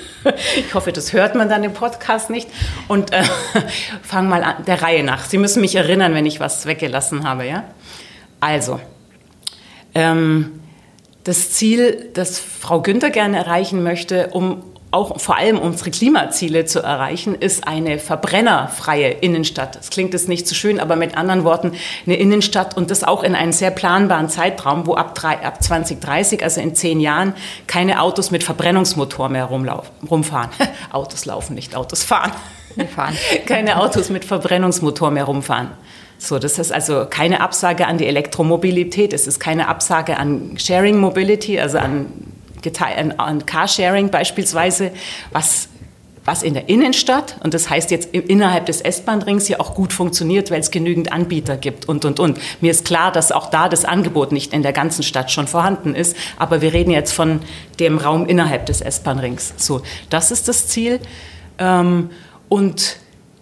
Ich 0.57 0.75
hoffe, 0.75 0.91
das 0.91 1.13
hört 1.13 1.37
man 1.37 1.49
dann 1.49 1.63
im 1.63 1.73
Podcast 1.73 2.31
nicht. 2.31 2.49
Und 2.89 3.13
äh, 3.13 3.23
fangen 4.03 4.29
mal 4.29 4.43
an, 4.43 4.65
der 4.67 4.83
Reihe 4.83 5.05
nach. 5.05 5.25
Sie 5.25 5.39
müssen 5.39 5.61
mich 5.61 5.77
erinnern, 5.77 6.15
wenn 6.15 6.27
ich 6.27 6.41
was 6.41 6.67
weggelassen 6.67 7.23
habe. 7.23 7.47
Ja? 7.47 7.63
Also, 8.41 8.81
ähm, 9.95 10.59
das 11.23 11.53
Ziel, 11.53 12.11
das 12.15 12.41
Frau 12.41 12.83
Günther 12.83 13.11
gerne 13.11 13.37
erreichen 13.37 13.85
möchte, 13.85 14.29
um 14.33 14.65
auch 14.97 15.21
vor 15.21 15.37
allem 15.37 15.59
unsere 15.59 15.91
Klimaziele 15.91 16.65
zu 16.65 16.81
erreichen, 16.81 17.35
ist 17.35 17.69
eine 17.69 17.99
verbrennerfreie 17.99 19.11
Innenstadt. 19.11 19.77
Das 19.77 19.91
klingt 19.91 20.15
jetzt 20.15 20.27
nicht 20.27 20.49
so 20.49 20.55
schön, 20.55 20.81
aber 20.81 20.97
mit 20.97 21.17
anderen 21.19 21.45
Worten 21.45 21.73
eine 22.07 22.17
Innenstadt 22.17 22.77
und 22.77 22.91
das 22.91 23.05
auch 23.05 23.23
in 23.23 23.35
einem 23.35 23.53
sehr 23.53 23.71
planbaren 23.71 24.31
Zeitraum, 24.31 24.87
wo 24.87 24.95
ab, 24.95 25.15
drei, 25.15 25.45
ab 25.45 25.63
2030, 25.63 26.43
also 26.43 26.63
in 26.63 26.75
zehn 26.75 26.99
Jahren, 26.99 27.35
keine 27.67 28.01
Autos 28.01 28.31
mit 28.31 28.43
Verbrennungsmotor 28.43 29.29
mehr 29.29 29.45
rumfahren. 29.45 30.51
Autos 30.91 31.27
laufen, 31.27 31.55
nicht 31.55 31.77
Autos 31.77 32.03
fahren. 32.03 32.33
keine 33.47 33.79
Autos 33.79 34.09
mit 34.09 34.25
Verbrennungsmotor 34.25 35.11
mehr 35.11 35.25
rumfahren. 35.25 35.73
So, 36.19 36.39
das 36.39 36.59
ist 36.59 36.73
also 36.73 37.07
keine 37.09 37.43
Absage 37.43 37.87
an 37.87 37.99
die 37.99 38.07
Elektromobilität, 38.07 39.13
es 39.13 39.27
ist 39.27 39.39
keine 39.39 39.69
Absage 39.69 40.17
an 40.17 40.57
Sharing 40.59 40.97
Mobility, 40.99 41.61
also 41.61 41.77
an, 41.77 42.07
an 43.19 43.47
Carsharing 43.47 44.11
beispielsweise, 44.11 44.93
was 45.33 45.69
was 46.27 46.43
in 46.43 46.55
der 46.55 46.69
Innenstadt 46.69 47.37
und 47.43 47.55
das 47.55 47.71
heißt 47.71 47.91
jetzt 47.91 48.13
innerhalb 48.13 48.67
des 48.67 48.81
S-Bahn-Rings 48.81 49.49
ja 49.49 49.61
auch 49.61 49.75
gut 49.75 49.93
funktioniert, 49.93 50.51
weil 50.51 50.61
es 50.61 50.71
genügend 50.71 51.13
Anbieter 51.13 51.57
gibt 51.57 51.89
und, 51.89 52.05
und, 52.05 52.19
und. 52.19 52.39
Mir 52.61 52.73
ist 52.73 52.85
klar, 52.85 53.13
dass 53.13 53.33
auch 53.33 53.49
da 53.49 53.69
das 53.69 53.85
Angebot 53.85 54.33
nicht 54.33 54.53
in 54.53 54.63
der 54.63 54.73
ganzen 54.73 55.05
Stadt 55.05 55.31
schon 55.31 55.47
vorhanden 55.47 55.95
ist, 55.95 56.17
aber 56.37 56.61
wir 56.61 56.73
reden 56.73 56.91
jetzt 56.91 57.13
von 57.13 57.41
dem 57.79 57.99
Raum 57.99 58.27
innerhalb 58.27 58.67
des 58.67 58.81
S-Bahn-Rings. 58.81 59.55
So, 59.57 59.83
das 60.11 60.31
ist 60.31 60.49
das 60.49 60.67
Ziel. 60.67 61.01
Ähm, 61.59 62.11
und 62.49 62.97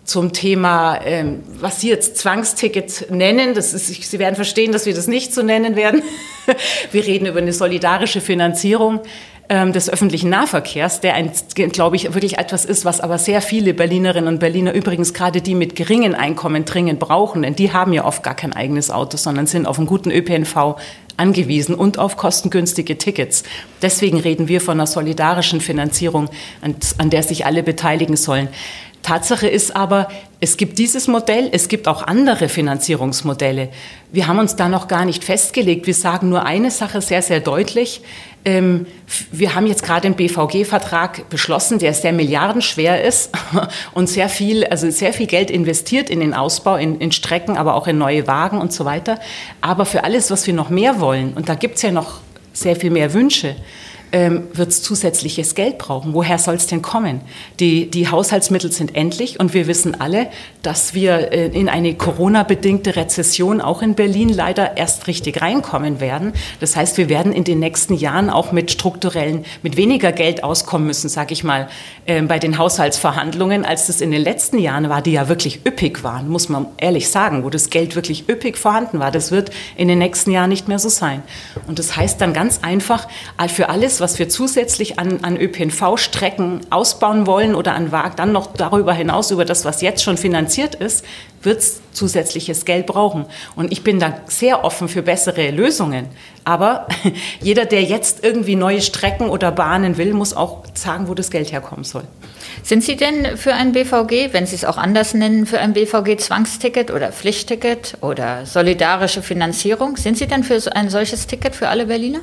zum 0.05 0.33
Thema, 0.33 1.01
ähm, 1.05 1.43
was 1.61 1.81
Sie 1.81 1.89
jetzt 1.89 2.19
Zwangsticket 2.19 3.11
nennen. 3.11 3.55
Das 3.55 3.73
ist, 3.73 3.89
Sie 3.89 4.19
werden 4.19 4.37
verstehen, 4.37 4.73
dass 4.73 4.87
wir 4.87 4.95
das 4.95 5.09
nicht 5.09 5.33
so 5.33 5.43
nennen 5.43 5.77
werden. 5.77 6.03
wir 6.93 7.07
reden 7.07 7.27
über 7.27 7.39
eine 7.39 7.53
solidarische 7.53 8.21
Finanzierung 8.21 9.01
ähm, 9.49 9.73
des 9.73 9.91
öffentlichen 9.91 10.31
Nahverkehrs, 10.31 11.01
der, 11.01 11.15
ein, 11.15 11.31
glaube 11.73 11.97
ich, 11.97 12.15
wirklich 12.15 12.39
etwas 12.39 12.65
ist, 12.65 12.85
was 12.85 13.01
aber 13.01 13.19
sehr 13.19 13.43
viele 13.43 13.75
Berlinerinnen 13.75 14.29
und 14.29 14.41
Berliner, 14.41 14.73
übrigens 14.73 15.13
gerade 15.13 15.43
die 15.43 15.55
mit 15.55 15.77
geringen 15.77 16.15
Einkommen 16.15 16.65
dringend 16.65 16.99
brauchen, 16.99 17.43
denn 17.43 17.55
die 17.55 17.73
haben 17.73 17.93
ja 17.93 18.05
oft 18.05 18.23
gar 18.23 18.35
kein 18.35 18.55
eigenes 18.55 18.91
Auto, 18.91 19.17
sondern 19.17 19.47
sind 19.47 19.67
auf 19.67 19.79
einen 19.79 19.87
guten 19.87 20.11
ÖPNV 20.11 20.77
angewiesen 21.17 21.75
und 21.75 21.99
auf 21.99 22.17
kostengünstige 22.17 22.99
Tickets. 22.99 23.45
Deswegen 23.83 24.19
reden 24.19 24.49
wir 24.49 24.61
von 24.61 24.79
einer 24.79 24.87
solidarischen 24.87 25.61
Finanzierung, 25.61 26.29
an, 26.61 26.77
an 26.99 27.11
der 27.11 27.23
sich 27.23 27.47
alle 27.47 27.63
beteiligen 27.63 28.17
sollen. 28.17 28.49
Tatsache 29.05 29.47
ist 29.47 29.77
aber, 29.77 30.09
es 30.41 30.57
gibt 30.57 30.79
dieses 30.79 31.09
Modell, 31.09 31.51
es 31.53 31.69
gibt 31.69 31.87
auch 31.89 32.03
andere 32.03 32.49
Finanzierungsmodelle. 32.49 33.69
Wir 34.11 34.27
haben 34.27 34.39
uns 34.39 34.57
da 34.57 34.69
noch 34.69 34.89
gar 34.89 35.05
nicht 35.05 35.23
festgelegt. 35.23 35.87
Wir 35.87 35.95
sagen 35.95 36.31
nur 36.31 36.47
eine 36.47 36.71
Sache 36.71 37.03
sehr, 37.03 37.21
sehr 37.21 37.41
deutlich. 37.41 38.01
Ähm, 38.47 38.87
wir 39.31 39.55
haben 39.55 39.67
jetzt 39.67 39.83
gerade 39.83 40.07
einen 40.07 40.17
BVG-Vertrag 40.17 41.29
beschlossen, 41.29 41.79
der 41.79 41.93
sehr 41.93 42.15
milliardenschwer 42.15 43.05
ist 43.05 43.31
und 43.93 44.09
sehr 44.09 44.31
viel, 44.31 44.65
also 44.65 44.91
sehr 44.91 45.13
viel 45.13 45.27
Geld 45.27 45.51
investiert 45.51 46.09
in 46.09 46.21
den 46.21 46.33
Ausbau, 46.33 46.77
in, 46.77 46.99
in 46.99 47.13
Strecken, 47.13 47.59
aber 47.59 47.75
auch 47.75 47.87
in 47.87 47.99
neue 47.99 48.27
Wagen 48.27 48.59
und 48.59 48.73
so 48.73 48.87
weiter. 48.87 49.21
Aber 49.61 49.85
für 49.85 50.05
alles, 50.05 50.31
was 50.31 50.47
wir 50.47 50.55
noch 50.55 50.71
mehr 50.71 50.99
wollen, 50.99 51.35
und 51.35 51.51
da 51.51 51.55
gibt 51.55 51.77
es 51.77 51.83
ja 51.83 51.91
noch 51.91 52.21
sehr 52.55 52.77
viel 52.77 52.91
mehr 52.91 53.13
Wünsche, 53.13 53.55
ähm, 54.15 54.47
wird 54.53 54.69
es 54.69 54.81
zusätzliches 54.81 55.57
Geld 55.57 55.77
brauchen. 55.77 56.15
Woher 56.15 56.39
soll 56.39 56.55
es 56.55 56.69
denn 56.69 56.83
kommen? 56.83 57.21
Die, 57.59 57.91
die 57.91 58.09
Haushaltsmittel 58.09 58.71
sind 58.71 58.95
endlich 58.95 59.41
und 59.41 59.55
wir 59.55 59.67
wissen 59.67 60.01
alle, 60.01 60.29
dass 60.63 60.95
wir 60.95 61.33
äh, 61.33 61.49
in 61.49 61.69
eine 61.69 61.95
Corona-bedingte 61.95 62.95
Rezession 62.95 63.61
auch 63.61 63.83
in 63.83 63.97
Berlin 63.97 64.29
leider 64.29 64.77
erst 64.77 65.09
richtig 65.09 65.43
reinkommen 65.43 65.99
werden. 65.99 66.33
Das 66.61 66.77
heißt, 66.77 66.97
wir 66.97 67.09
werden 67.09 67.33
in 67.33 67.43
den 67.43 67.59
nächsten 67.59 67.95
Jahren 67.95 68.31
auch 68.31 68.53
mit 68.53 68.71
strukturellen, 68.71 69.45
mit 69.65 69.77
weniger 69.77 70.13
Geld 70.13 70.45
auskommen 70.45 70.87
müssen, 70.87 71.09
sage 71.09 71.33
ich 71.33 71.43
mal, 71.43 71.69
äh, 72.07 72.23
bei 72.23 72.39
den 72.39 72.57
Haushaltsverhandlungen, 72.57 73.65
als 73.65 73.89
das 73.89 74.01
in 74.01 74.13
den 74.13 74.23
letzten 74.23 74.59
Jahren 74.59 74.89
war, 74.89 75.03
die 75.03 75.13
ja 75.13 75.29
wirklich 75.29 75.67
üppig 75.67 76.05
waren, 76.05 76.29
muss 76.29 76.49
man 76.49 76.67
ehrlich 76.77 77.09
sagen, 77.09 77.43
wo 77.43 77.51
das 77.51 77.69
Geld 77.69 77.97
wirklich 77.97 78.29
üppig 78.29 78.59
vorhanden 78.59 79.01
war. 79.01 79.11
Das 79.11 79.33
wird 79.33 79.51
in 79.77 79.89
den 79.89 79.99
nächsten 79.99 80.31
Jahren 80.31 80.51
nicht 80.51 80.69
mehr 80.69 80.79
so 80.79 80.89
sein. 80.89 81.25
Und 81.67 81.81
das 81.81 81.97
heißt 81.97 82.21
dann 82.21 82.33
ganz 82.33 82.61
einfach, 82.63 83.09
für 83.49 83.71
alles, 83.71 84.04
was 84.05 84.19
wir 84.19 84.29
zusätzlich 84.29 84.99
an, 84.99 85.21
an 85.23 85.39
ÖPNV-Strecken 85.39 86.61
ausbauen 86.69 87.27
wollen 87.27 87.55
oder 87.55 87.75
an 87.75 87.91
WAG, 87.91 88.17
dann 88.17 88.33
noch 88.33 88.53
darüber 88.53 88.93
hinaus, 88.93 89.31
über 89.31 89.47
das, 89.47 89.65
was 89.65 89.81
jetzt 89.81 90.03
schon 90.03 90.19
finanziert 90.19 90.75
ist, 90.75 91.07
wird 91.41 91.61
es 91.61 91.81
zusätzliches 91.93 92.67
Geld 92.67 92.85
brauchen. 92.85 93.25
Und 93.57 93.73
ich 93.73 93.83
bin 93.83 93.99
da 93.99 94.19
sehr 94.27 94.63
offen 94.63 94.91
für 94.91 95.01
bessere 95.01 95.51
Lösungen. 95.53 96.09
Aber 96.45 96.87
jeder, 97.41 97.65
der 97.65 97.83
jetzt 97.83 98.23
irgendwie 98.23 98.57
neue 98.57 98.83
Strecken 98.83 99.31
oder 99.31 99.51
Bahnen 99.51 99.97
will, 99.97 100.13
muss 100.13 100.37
auch 100.37 100.65
sagen, 100.75 101.09
wo 101.09 101.15
das 101.15 101.31
Geld 101.31 101.51
herkommen 101.51 101.85
soll. 101.85 102.05
Sind 102.63 102.85
Sie 102.85 102.97
denn 102.97 103.39
für 103.39 103.55
ein 103.55 103.73
BVG, 103.73 104.35
wenn 104.35 104.47
Sie 104.47 104.55
es 104.55 104.67
auch 104.67 104.77
anders 104.77 105.15
nennen, 105.15 105.47
für 105.47 105.61
ein 105.61 105.73
BVG-Zwangsticket 105.73 106.91
oder 106.91 107.11
Pflichtticket 107.11 107.97
oder 108.03 108.45
solidarische 108.45 109.23
Finanzierung? 109.23 109.97
Sind 109.97 110.19
Sie 110.19 110.27
denn 110.27 110.45
für 110.45 110.61
ein 110.77 110.91
solches 110.91 111.27
Ticket 111.27 111.55
für 111.57 111.69
alle 111.69 111.87
Berliner? 111.87 112.21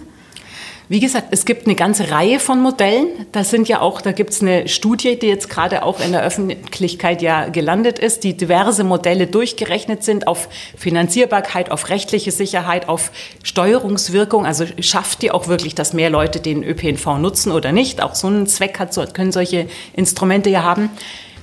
Wie 0.92 1.00
gesagt, 1.00 1.28
es 1.32 1.46
gibt 1.46 1.68
eine 1.68 1.76
ganze 1.76 2.12
Reihe 2.12 2.38
von 2.38 2.60
Modellen. 2.60 3.08
Da 3.32 3.46
sind 3.46 3.70
ja 3.70 3.80
auch, 3.80 4.02
da 4.02 4.12
gibt 4.12 4.32
es 4.32 4.42
eine 4.42 4.68
Studie, 4.68 5.18
die 5.18 5.28
jetzt 5.28 5.50
gerade 5.50 5.84
auch 5.84 6.02
in 6.02 6.12
der 6.12 6.22
Öffentlichkeit 6.22 7.22
ja 7.22 7.48
gelandet 7.48 7.98
ist, 7.98 8.26
die 8.26 8.36
diverse 8.36 8.84
Modelle 8.84 9.26
durchgerechnet 9.26 10.04
sind 10.04 10.28
auf 10.28 10.50
Finanzierbarkeit, 10.76 11.72
auf 11.72 11.88
rechtliche 11.88 12.32
Sicherheit, 12.32 12.90
auf 12.90 13.14
Steuerungswirkung. 13.42 14.46
Also 14.46 14.66
schafft 14.82 15.22
die 15.22 15.32
auch 15.32 15.48
wirklich, 15.48 15.76
dass 15.76 15.94
mehr 15.94 16.10
Leute 16.10 16.42
den 16.42 16.62
ÖPNV 16.62 17.20
nutzen 17.20 17.54
oder 17.54 17.72
nicht? 17.72 18.04
Auch 18.04 18.14
so 18.14 18.28
einen 18.28 18.46
Zweck 18.46 18.78
hat, 18.78 18.94
können 19.14 19.32
solche 19.32 19.68
Instrumente 19.94 20.50
ja 20.50 20.64
haben. 20.64 20.90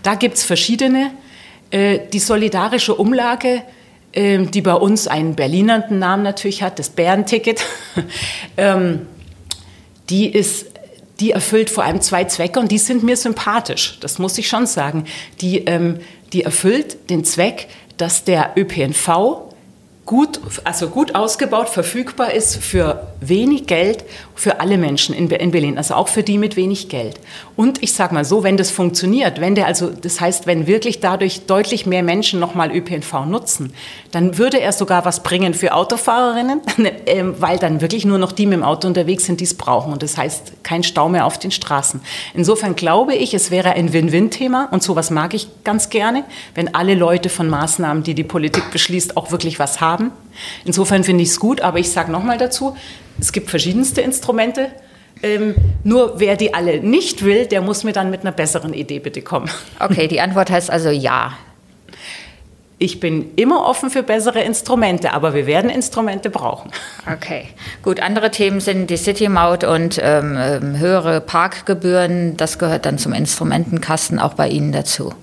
Da 0.03 0.15
gibt 0.15 0.37
es 0.37 0.45
verschiedene. 0.45 1.11
Äh, 1.71 2.01
die 2.13 2.19
solidarische 2.19 2.95
Umlage 2.95 3.63
ähm, 4.13 4.51
die 4.51 4.63
bei 4.63 4.75
uns 4.75 5.07
einen 5.07 5.35
Berlinernden 5.35 5.99
Namen 5.99 6.23
natürlich 6.23 6.63
hat, 6.63 6.79
das 6.79 6.89
Bärenticket. 6.89 7.65
ähm, 8.57 9.07
die 10.11 10.29
ist 10.29 10.67
die 11.21 11.33
erfüllt 11.33 11.69
vor 11.71 11.85
allem 11.85 12.01
zwei 12.01 12.25
Zwecke 12.25 12.61
und 12.61 12.71
die 12.71 12.79
sind 12.79 13.03
mir 13.03 13.17
sympathisch. 13.17 13.99
Das 14.01 14.19
muss 14.19 14.39
ich 14.39 14.49
schon 14.49 14.67
sagen. 14.67 15.05
Die, 15.41 15.65
ähm, 15.65 15.99
die 16.33 16.45
erfüllt 16.45 17.11
den 17.11 17.25
Zweck, 17.25 17.69
dass 17.97 18.25
der 18.25 18.53
ÖPNV 18.57 19.49
gut, 20.05 20.41
also 20.65 20.89
gut 20.89 21.15
ausgebaut, 21.15 21.69
verfügbar 21.69 22.33
ist 22.33 22.57
für 22.57 23.09
wenig 23.21 23.67
Geld 23.67 24.05
für 24.39 24.61
alle 24.61 24.79
Menschen 24.79 25.17
in, 25.17 25.29
Berlin, 25.29 25.79
also 25.79 25.95
auch 25.95 26.07
für 26.07 26.23
die 26.23 26.39
mit 26.39 26.55
wenig 26.55 26.89
Geld. 26.89 27.19
Und 27.57 27.83
ich 27.83 27.93
sage 27.93 28.15
mal 28.15 28.25
so, 28.25 28.45
wenn 28.45 28.57
das 28.57 28.71
funktioniert, 28.71 29.41
wenn 29.41 29.57
der 29.57 29.67
also, 29.67 29.91
das 29.91 30.21
heißt, 30.21 30.47
wenn 30.47 30.69
wirklich 30.69 31.01
dadurch 31.01 31.47
deutlich 31.47 31.87
mehr 31.87 32.05
Menschen 32.05 32.39
nochmal 32.39 32.71
ÖPNV 32.71 33.27
nutzen, 33.27 33.73
dann 34.13 34.39
würde 34.39 34.61
er 34.61 34.71
sogar 34.71 35.05
was 35.05 35.25
bringen 35.25 35.55
für 35.55 35.75
Autofahrerinnen, 35.75 36.61
ähm, 37.07 37.35
weil 37.39 37.59
dann 37.59 37.81
wirklich 37.81 38.05
nur 38.05 38.19
noch 38.19 38.31
die 38.31 38.47
mit 38.47 38.59
dem 38.59 38.63
Auto 38.63 38.87
unterwegs 38.87 39.25
sind, 39.25 39.41
die 39.41 39.45
es 39.45 39.55
brauchen. 39.55 39.93
Und 39.93 40.05
das 40.05 40.17
heißt, 40.17 40.63
kein 40.63 40.85
Stau 40.85 41.09
mehr 41.09 41.27
auf 41.27 41.41
den 41.41 41.51
Straßen. 41.51 42.01
Insofern 42.33 42.77
glaube 42.77 43.17
ich, 43.17 43.35
es 43.35 43.51
wäre 43.51 43.73
ein 43.73 43.93
Win-Win-Thema 43.93 44.69
und 44.71 44.85
sowas 44.85 45.11
mag 45.11 45.35
ich 45.35 45.49
ganz 45.65 45.91
gerne, 45.91 46.23
wenn 46.55 46.77
alle 46.77 46.95
Leute 46.95 47.29
von 47.29 47.49
Maßnahmen, 47.49 48.05
die 48.05 48.15
die 48.15 48.23
Politik 48.23 48.71
beschließt, 48.71 49.17
auch 49.17 49.33
wirklich 49.33 49.59
was 49.59 49.81
haben. 49.81 50.13
Insofern 50.65 51.03
finde 51.03 51.25
ich 51.25 51.31
es 51.31 51.41
gut, 51.41 51.61
aber 51.61 51.81
ich 51.81 51.91
sage 51.91 52.13
nochmal 52.13 52.39
dazu, 52.39 52.77
es 53.19 53.33
gibt 53.33 53.51
verschiedenste 53.51 54.01
Instrumente. 54.01 54.71
Ähm, 55.23 55.55
nur 55.85 56.21
wer 56.21 56.37
die 56.37 56.55
alle 56.55 56.81
nicht 56.81 57.25
will, 57.25 57.47
der 57.47 57.61
muss 57.61 57.85
mir 57.85 57.93
dann 57.93 58.11
mit 58.11 58.21
einer 58.21 58.33
besseren 58.33 58.73
Idee 58.73 59.01
bitte 59.01 59.23
kommen. 59.23 59.51
Okay, 59.81 60.09
die 60.09 60.21
Antwort 60.21 60.51
heißt 60.51 60.71
also 60.71 60.91
ja. 60.91 61.37
Ich 62.81 63.01
bin 63.01 63.33
immer 63.35 63.67
offen 63.67 63.91
für 63.91 64.05
bessere 64.05 64.41
Instrumente, 64.41 65.13
aber 65.13 65.35
wir 65.35 65.47
werden 65.47 65.71
Instrumente 65.71 66.31
brauchen. 66.31 66.71
Okay, 67.13 67.49
gut. 67.83 68.01
Andere 68.01 68.31
Themen 68.31 68.61
sind 68.61 68.91
die 68.91 68.97
City-Maut 68.99 69.65
und 69.65 69.99
ähm, 70.03 70.37
ähm 70.39 70.79
höhere 70.79 71.21
Parkgebühren. 71.21 72.37
Das 72.37 72.59
gehört 72.59 72.85
dann 72.85 72.99
zum 72.99 73.15
Instrumentenkasten 73.15 74.19
auch 74.19 74.35
bei 74.35 74.49
Ihnen 74.49 74.73
dazu. 74.73 75.15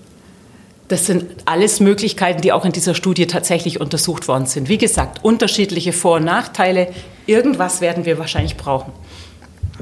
Das 0.88 1.08
sind 1.08 1.26
alles 1.46 1.80
Möglichkeiten, 1.80 2.42
die 2.42 2.52
auch 2.52 2.64
in 2.64 2.72
dieser 2.72 2.94
Studie 2.94 3.26
tatsächlich 3.26 3.82
untersucht 3.82 4.28
worden 4.28 4.46
sind. 4.46 4.70
Wie 4.70 4.78
gesagt, 4.78 5.24
unterschiedliche 5.24 5.94
Vor- 5.94 6.18
und 6.18 6.26
Nachteile. 6.26 6.90
Irgendwas 7.26 7.82
werden 7.82 8.06
wir 8.06 8.20
wahrscheinlich 8.20 8.56
brauchen. 8.56 8.94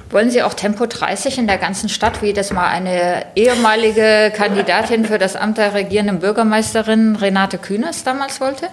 Wollen 0.09 0.31
Sie 0.31 0.41
auch 0.41 0.53
Tempo 0.53 0.85
30 0.85 1.37
in 1.39 1.47
der 1.47 1.57
ganzen 1.57 1.89
Stadt, 1.89 2.21
wie 2.21 2.33
das 2.33 2.53
mal 2.53 2.67
eine 2.67 3.25
ehemalige 3.35 4.31
Kandidatin 4.35 5.05
für 5.05 5.17
das 5.17 5.35
Amt 5.35 5.57
der 5.57 5.73
regierenden 5.73 6.19
Bürgermeisterin 6.19 7.15
Renate 7.15 7.57
Kühners 7.57 8.03
damals 8.03 8.39
wollte? 8.39 8.69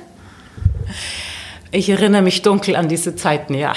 Ich 1.72 1.88
erinnere 1.88 2.22
mich 2.22 2.42
dunkel 2.42 2.76
an 2.76 2.88
diese 2.88 3.16
Zeiten, 3.16 3.54
ja. 3.54 3.72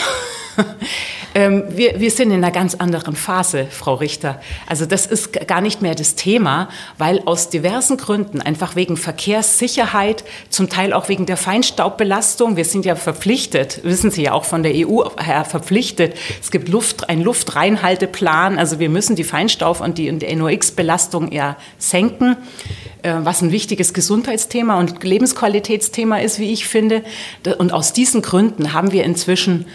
Ähm, 1.35 1.63
wir, 1.69 1.99
wir 1.99 2.11
sind 2.11 2.29
in 2.29 2.37
einer 2.37 2.51
ganz 2.51 2.75
anderen 2.75 3.15
Phase, 3.15 3.65
Frau 3.69 3.95
Richter. 3.95 4.39
Also 4.67 4.85
das 4.85 5.05
ist 5.05 5.33
gar 5.47 5.61
nicht 5.61 5.81
mehr 5.81 5.95
das 5.95 6.15
Thema, 6.15 6.69
weil 6.97 7.21
aus 7.25 7.49
diversen 7.49 7.97
Gründen, 7.97 8.41
einfach 8.41 8.75
wegen 8.75 8.97
Verkehrssicherheit, 8.97 10.23
zum 10.49 10.69
Teil 10.69 10.93
auch 10.93 11.09
wegen 11.09 11.25
der 11.25 11.37
Feinstaubbelastung, 11.37 12.55
wir 12.55 12.65
sind 12.65 12.85
ja 12.85 12.95
verpflichtet, 12.95 13.79
wissen 13.83 14.11
Sie 14.11 14.23
ja 14.23 14.33
auch 14.33 14.45
von 14.45 14.61
der 14.61 14.73
EU 14.75 15.03
her 15.17 15.45
verpflichtet, 15.45 16.15
es 16.39 16.51
gibt 16.51 16.69
Luft, 16.69 17.09
einen 17.09 17.23
Luftreinhalteplan, 17.23 18.59
also 18.59 18.79
wir 18.79 18.89
müssen 18.89 19.15
die 19.15 19.23
Feinstaub 19.23 19.81
und 19.81 19.97
die, 19.97 20.11
die 20.11 20.35
NOx-Belastung 20.35 21.31
eher 21.31 21.57
senken 21.77 22.37
äh, 23.01 23.15
was 23.23 23.41
ein 23.41 23.51
wichtiges 23.51 23.93
Gesundheitsthema 23.93 24.79
und 24.79 25.03
Lebensqualitätsthema 25.03 26.19
ist, 26.19 26.39
wie 26.39 26.53
ich 26.53 26.67
finde. 26.67 27.03
Und 27.57 27.73
aus 27.73 27.91
diesen 27.91 28.21
Gründen 28.21 28.73
haben 28.73 28.91
wir 28.91 29.03
inzwischen 29.03 29.65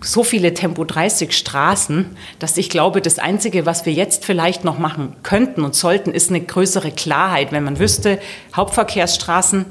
so 0.00 0.22
viele 0.22 0.54
Tempo 0.54 0.84
30 0.84 1.32
Straßen, 1.32 2.16
dass 2.38 2.56
ich 2.56 2.70
glaube, 2.70 3.00
das 3.00 3.18
Einzige, 3.18 3.66
was 3.66 3.86
wir 3.86 3.92
jetzt 3.92 4.24
vielleicht 4.24 4.64
noch 4.64 4.78
machen 4.78 5.16
könnten 5.22 5.64
und 5.64 5.74
sollten, 5.74 6.12
ist 6.12 6.30
eine 6.30 6.40
größere 6.40 6.90
Klarheit, 6.90 7.52
wenn 7.52 7.64
man 7.64 7.78
wüsste, 7.78 8.18
Hauptverkehrsstraßen, 8.54 9.64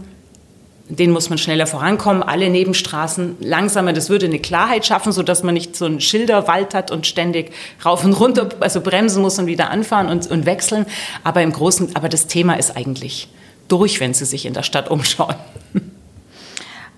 denen 0.90 1.14
muss 1.14 1.30
man 1.30 1.38
schneller 1.38 1.68
vorankommen, 1.68 2.22
alle 2.22 2.50
Nebenstraßen 2.50 3.38
langsamer. 3.40 3.94
Das 3.94 4.10
würde 4.10 4.28
eine 4.28 4.40
Klarheit 4.40 4.86
schaffen, 4.86 5.12
sodass 5.12 5.42
man 5.42 5.56
nicht 5.56 5.76
so 5.76 5.86
einen 5.86 6.02
Schilderwald 6.02 6.74
hat 6.74 6.92
und 6.92 7.08
ständig 7.08 7.52
rauf 7.84 8.04
und 8.04 8.14
runter, 8.14 8.50
also 8.60 8.82
bremsen 8.82 9.22
muss 9.22 9.40
und 9.40 9.48
wieder 9.48 9.72
anfahren 9.72 10.10
und, 10.10 10.30
und 10.30 10.46
wechseln. 10.46 10.86
Aber 11.24 11.42
im 11.42 11.52
Großen, 11.52 11.96
aber 11.96 12.10
das 12.10 12.28
Thema 12.28 12.54
ist 12.56 12.76
eigentlich 12.78 13.30
durch, 13.68 14.00
wenn 14.00 14.14
Sie 14.14 14.26
sich 14.26 14.46
in 14.46 14.54
der 14.54 14.64
Stadt 14.64 14.92
umschauen. 14.92 15.36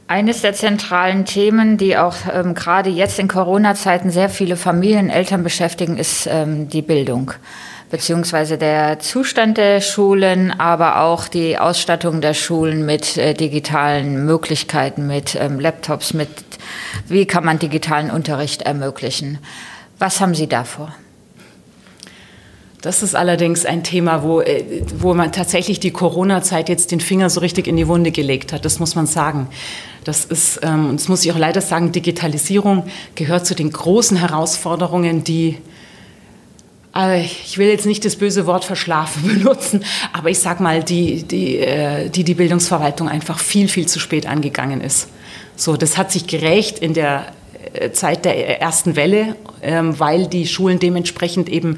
Eines 0.10 0.42
der 0.42 0.54
zentralen 0.54 1.26
Themen, 1.26 1.78
die 1.78 1.98
auch 1.98 2.16
ähm, 2.32 2.54
gerade 2.54 2.90
jetzt 2.90 3.20
in 3.20 3.28
Corona-Zeiten 3.28 4.10
sehr 4.10 4.30
viele 4.30 4.56
Familien, 4.56 5.10
Eltern 5.10 5.44
beschäftigen, 5.44 5.98
ist 5.98 6.28
ähm, 6.28 6.70
die 6.70 6.82
Bildung 6.82 7.34
beziehungsweise 7.90 8.58
der 8.58 9.00
Zustand 9.00 9.58
der 9.58 9.82
Schulen, 9.82 10.52
aber 10.60 11.02
auch 11.02 11.28
die 11.28 11.58
Ausstattung 11.58 12.22
der 12.22 12.34
Schulen 12.34 12.86
mit 12.86 13.18
äh, 13.18 13.34
digitalen 13.34 14.26
Möglichkeiten, 14.26 15.08
mit 15.08 15.36
ähm, 15.36 15.60
Laptops, 15.60 16.14
mit 16.14 16.30
wie 17.08 17.26
kann 17.26 17.46
man 17.46 17.60
digitalen 17.60 18.12
Unterricht 18.12 18.64
ermöglichen. 18.64 19.40
Was 20.00 20.20
haben 20.20 20.36
Sie 20.36 20.48
davor? 20.48 20.94
Das 22.82 23.02
ist 23.02 23.16
allerdings 23.16 23.66
ein 23.66 23.84
Thema, 23.84 24.22
wo, 24.22 24.42
äh, 24.42 24.64
wo 25.00 25.14
man 25.16 25.32
tatsächlich 25.32 25.80
die 25.80 25.92
Corona-Zeit 25.92 26.70
jetzt 26.70 26.92
den 26.92 27.00
Finger 27.00 27.30
so 27.30 27.40
richtig 27.40 27.68
in 27.68 27.76
die 27.76 27.88
Wunde 27.88 28.12
gelegt 28.12 28.54
hat. 28.54 28.66
Das 28.66 28.80
muss 28.80 28.96
man 28.96 29.08
sagen. 29.08 29.48
Das 30.04 30.26
ist, 30.26 30.60
ähm, 30.62 30.92
das 30.94 31.08
muss 31.08 31.26
ich 31.26 31.32
auch 31.32 31.38
leider 31.38 31.62
sagen, 31.62 31.92
Digitalisierung 31.92 32.84
gehört 33.16 33.48
zu 33.48 33.56
den 33.56 33.72
großen 33.72 34.18
Herausforderungen, 34.18 35.24
die 35.24 35.58
äh, 36.96 37.24
ich 37.24 37.58
will 37.58 37.68
jetzt 37.68 37.88
nicht 37.88 38.06
das 38.06 38.16
böse 38.16 38.46
Wort 38.46 38.64
verschlafen 38.64 39.28
benutzen, 39.28 39.84
aber 40.14 40.30
ich 40.30 40.40
sag 40.40 40.60
mal, 40.60 40.84
die, 40.84 41.24
die, 41.24 41.58
äh, 41.58 42.10
die 42.10 42.24
die 42.24 42.36
Bildungsverwaltung 42.36 43.10
einfach 43.10 43.40
viel, 43.40 43.70
viel 43.70 43.88
zu 43.88 44.00
spät 44.00 44.28
angegangen 44.28 44.82
ist. 44.82 45.10
So, 45.56 45.78
das 45.78 45.98
hat 45.98 46.12
sich 46.12 46.28
gerecht 46.28 46.78
in 46.78 46.94
der 46.94 47.26
Zeit 47.92 48.26
der 48.26 48.62
ersten 48.62 48.96
Welle, 48.96 49.36
ähm, 49.62 50.00
weil 50.00 50.28
die 50.28 50.48
Schulen 50.48 50.80
dementsprechend 50.80 51.50
eben 51.50 51.78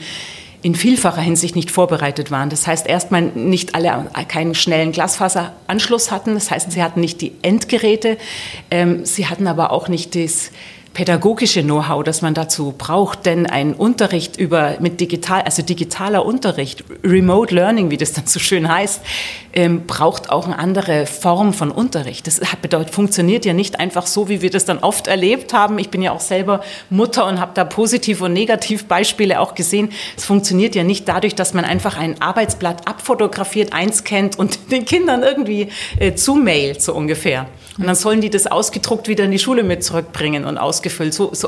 in 0.61 0.75
vielfacher 0.75 1.21
Hinsicht 1.21 1.55
nicht 1.55 1.71
vorbereitet 1.71 2.31
waren. 2.31 2.49
Das 2.49 2.67
heißt, 2.67 2.87
erstmal 2.87 3.21
nicht 3.21 3.75
alle 3.75 4.07
keinen 4.27 4.55
schnellen 4.55 4.91
Glasfaseranschluss 4.91 6.11
hatten. 6.11 6.33
Das 6.33 6.51
heißt, 6.51 6.71
sie 6.71 6.83
hatten 6.83 6.99
nicht 6.99 7.21
die 7.21 7.33
Endgeräte. 7.41 8.17
Ähm, 8.69 9.05
sie 9.05 9.27
hatten 9.27 9.47
aber 9.47 9.71
auch 9.71 9.87
nicht 9.87 10.15
das 10.15 10.51
pädagogische 10.93 11.63
Know-how, 11.63 12.03
das 12.03 12.21
man 12.21 12.33
dazu 12.33 12.73
braucht, 12.77 13.25
denn 13.25 13.45
ein 13.45 13.73
Unterricht 13.73 14.37
über 14.37 14.77
mit 14.79 14.99
digital, 14.99 15.43
also 15.43 15.61
digitaler 15.61 16.25
Unterricht, 16.25 16.83
Remote 17.03 17.53
Learning, 17.53 17.91
wie 17.91 17.97
das 17.97 18.13
dann 18.13 18.25
so 18.27 18.39
schön 18.39 18.67
heißt, 18.67 19.01
ähm, 19.53 19.85
braucht 19.85 20.29
auch 20.29 20.45
eine 20.45 20.57
andere 20.57 21.05
Form 21.05 21.53
von 21.53 21.71
Unterricht. 21.71 22.27
Das 22.27 22.41
bedeutet, 22.61 22.93
funktioniert 22.93 23.45
ja 23.45 23.53
nicht 23.53 23.79
einfach 23.79 24.05
so, 24.05 24.29
wie 24.29 24.41
wir 24.41 24.49
das 24.49 24.65
dann 24.65 24.79
oft 24.79 25.07
erlebt 25.07 25.53
haben. 25.53 25.79
Ich 25.79 25.89
bin 25.89 26.01
ja 26.01 26.11
auch 26.11 26.19
selber 26.19 26.61
Mutter 26.89 27.25
und 27.27 27.39
habe 27.39 27.51
da 27.53 27.65
positiv 27.65 28.21
und 28.21 28.33
negativ 28.33 28.85
Beispiele 28.85 29.39
auch 29.39 29.55
gesehen. 29.55 29.89
Es 30.17 30.25
funktioniert 30.25 30.75
ja 30.75 30.83
nicht 30.83 31.07
dadurch, 31.07 31.35
dass 31.35 31.53
man 31.53 31.65
einfach 31.65 31.97
ein 31.97 32.21
Arbeitsblatt 32.21 32.87
abfotografiert, 32.87 33.73
einscannt 33.73 34.37
und 34.37 34.59
den 34.71 34.85
Kindern 34.85 35.23
irgendwie 35.23 35.69
äh, 35.99 36.15
zumailt, 36.15 36.81
so 36.81 36.93
ungefähr. 36.93 37.47
Und 37.79 37.87
dann 37.87 37.95
sollen 37.95 38.19
die 38.19 38.29
das 38.29 38.45
ausgedruckt 38.45 39.07
wieder 39.07 39.23
in 39.23 39.31
die 39.31 39.39
Schule 39.39 39.63
mit 39.63 39.83
zurückbringen 39.85 40.43
und 40.43 40.57
ausgefüllt. 40.57 41.13
So, 41.13 41.33
so, 41.33 41.47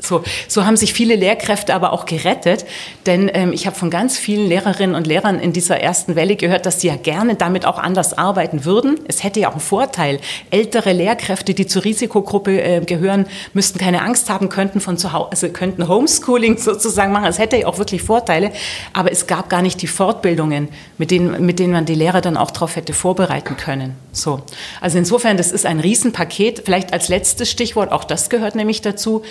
so, 0.00 0.22
so 0.46 0.64
haben 0.64 0.76
sich 0.76 0.92
viele 0.92 1.16
Lehrkräfte 1.16 1.74
aber 1.74 1.92
auch 1.92 2.06
gerettet. 2.06 2.64
Denn 3.06 3.30
ähm, 3.34 3.52
ich 3.52 3.66
habe 3.66 3.76
von 3.76 3.90
ganz 3.90 4.16
vielen 4.16 4.46
Lehrerinnen 4.46 4.94
und 4.94 5.06
Lehrern 5.06 5.40
in 5.40 5.52
dieser 5.52 5.80
ersten 5.80 6.14
Welle 6.14 6.36
gehört, 6.36 6.66
dass 6.66 6.80
sie 6.80 6.88
ja 6.88 6.96
gerne 6.96 7.34
damit 7.34 7.66
auch 7.66 7.78
anders 7.78 8.16
arbeiten 8.16 8.64
würden. 8.64 9.00
Es 9.08 9.24
hätte 9.24 9.40
ja 9.40 9.48
auch 9.48 9.52
einen 9.52 9.60
Vorteil. 9.60 10.20
Ältere 10.50 10.92
Lehrkräfte, 10.92 11.52
die 11.52 11.66
zur 11.66 11.84
Risikogruppe 11.84 12.62
äh, 12.62 12.80
gehören, 12.80 13.26
müssten 13.54 13.78
keine 13.78 14.02
Angst 14.02 14.30
haben, 14.30 14.48
könnten 14.48 14.80
von 14.80 14.98
zu 14.98 15.12
Hause, 15.12 15.30
also 15.30 15.48
könnten 15.48 15.88
Homeschooling 15.88 16.58
sozusagen 16.58 17.12
machen. 17.12 17.26
Es 17.26 17.38
hätte 17.38 17.56
ja 17.56 17.66
auch 17.66 17.78
wirklich 17.78 18.02
Vorteile. 18.02 18.52
Aber 18.92 19.10
es 19.10 19.26
gab 19.26 19.48
gar 19.48 19.62
nicht 19.62 19.82
die 19.82 19.88
Fortbildungen, 19.88 20.68
mit 20.98 21.10
denen, 21.10 21.44
mit 21.44 21.58
denen 21.58 21.72
man 21.72 21.86
die 21.86 21.94
Lehrer 21.94 22.20
dann 22.20 22.36
auch 22.36 22.52
darauf 22.52 22.76
hätte 22.76 22.92
vorbereiten 22.92 23.56
können. 23.56 23.96
So. 24.12 24.42
Also 24.80 24.98
insofern, 24.98 25.36
das 25.36 25.50
ist 25.50 25.66
ein 25.66 25.80
Riesenpaket. 25.80 26.62
Vielleicht 26.64 26.92
als 26.92 27.08
letztes 27.08 27.50
Stichwort, 27.50 27.90
auch 27.90 28.04
das 28.04 28.30
gehört 28.30 28.54
nämlich 28.54 28.80
dazu. 28.80 29.22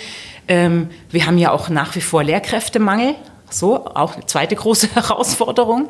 Ähm, 0.48 0.88
wir 1.10 1.26
haben 1.26 1.38
ja 1.38 1.52
auch 1.52 1.68
nach 1.68 1.94
wie 1.94 2.00
vor 2.00 2.24
Lehrkräftemangel. 2.24 3.14
So, 3.50 3.86
auch 3.86 4.14
eine 4.14 4.26
zweite 4.26 4.56
große 4.56 4.88
Herausforderung. 4.94 5.88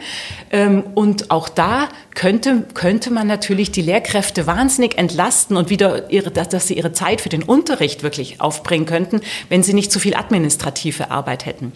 Ähm, 0.50 0.84
und 0.94 1.30
auch 1.30 1.48
da 1.48 1.88
könnte, 2.14 2.64
könnte 2.74 3.10
man 3.10 3.26
natürlich 3.26 3.72
die 3.72 3.82
Lehrkräfte 3.82 4.46
wahnsinnig 4.46 4.96
entlasten 4.96 5.56
und 5.56 5.70
wieder 5.70 6.10
ihre, 6.10 6.30
dass 6.30 6.68
sie 6.68 6.74
ihre 6.74 6.92
Zeit 6.92 7.20
für 7.20 7.28
den 7.28 7.42
Unterricht 7.42 8.02
wirklich 8.02 8.40
aufbringen 8.40 8.86
könnten, 8.86 9.20
wenn 9.48 9.62
sie 9.62 9.74
nicht 9.74 9.90
zu 9.90 9.98
viel 9.98 10.14
administrative 10.14 11.10
Arbeit 11.10 11.46
hätten 11.46 11.72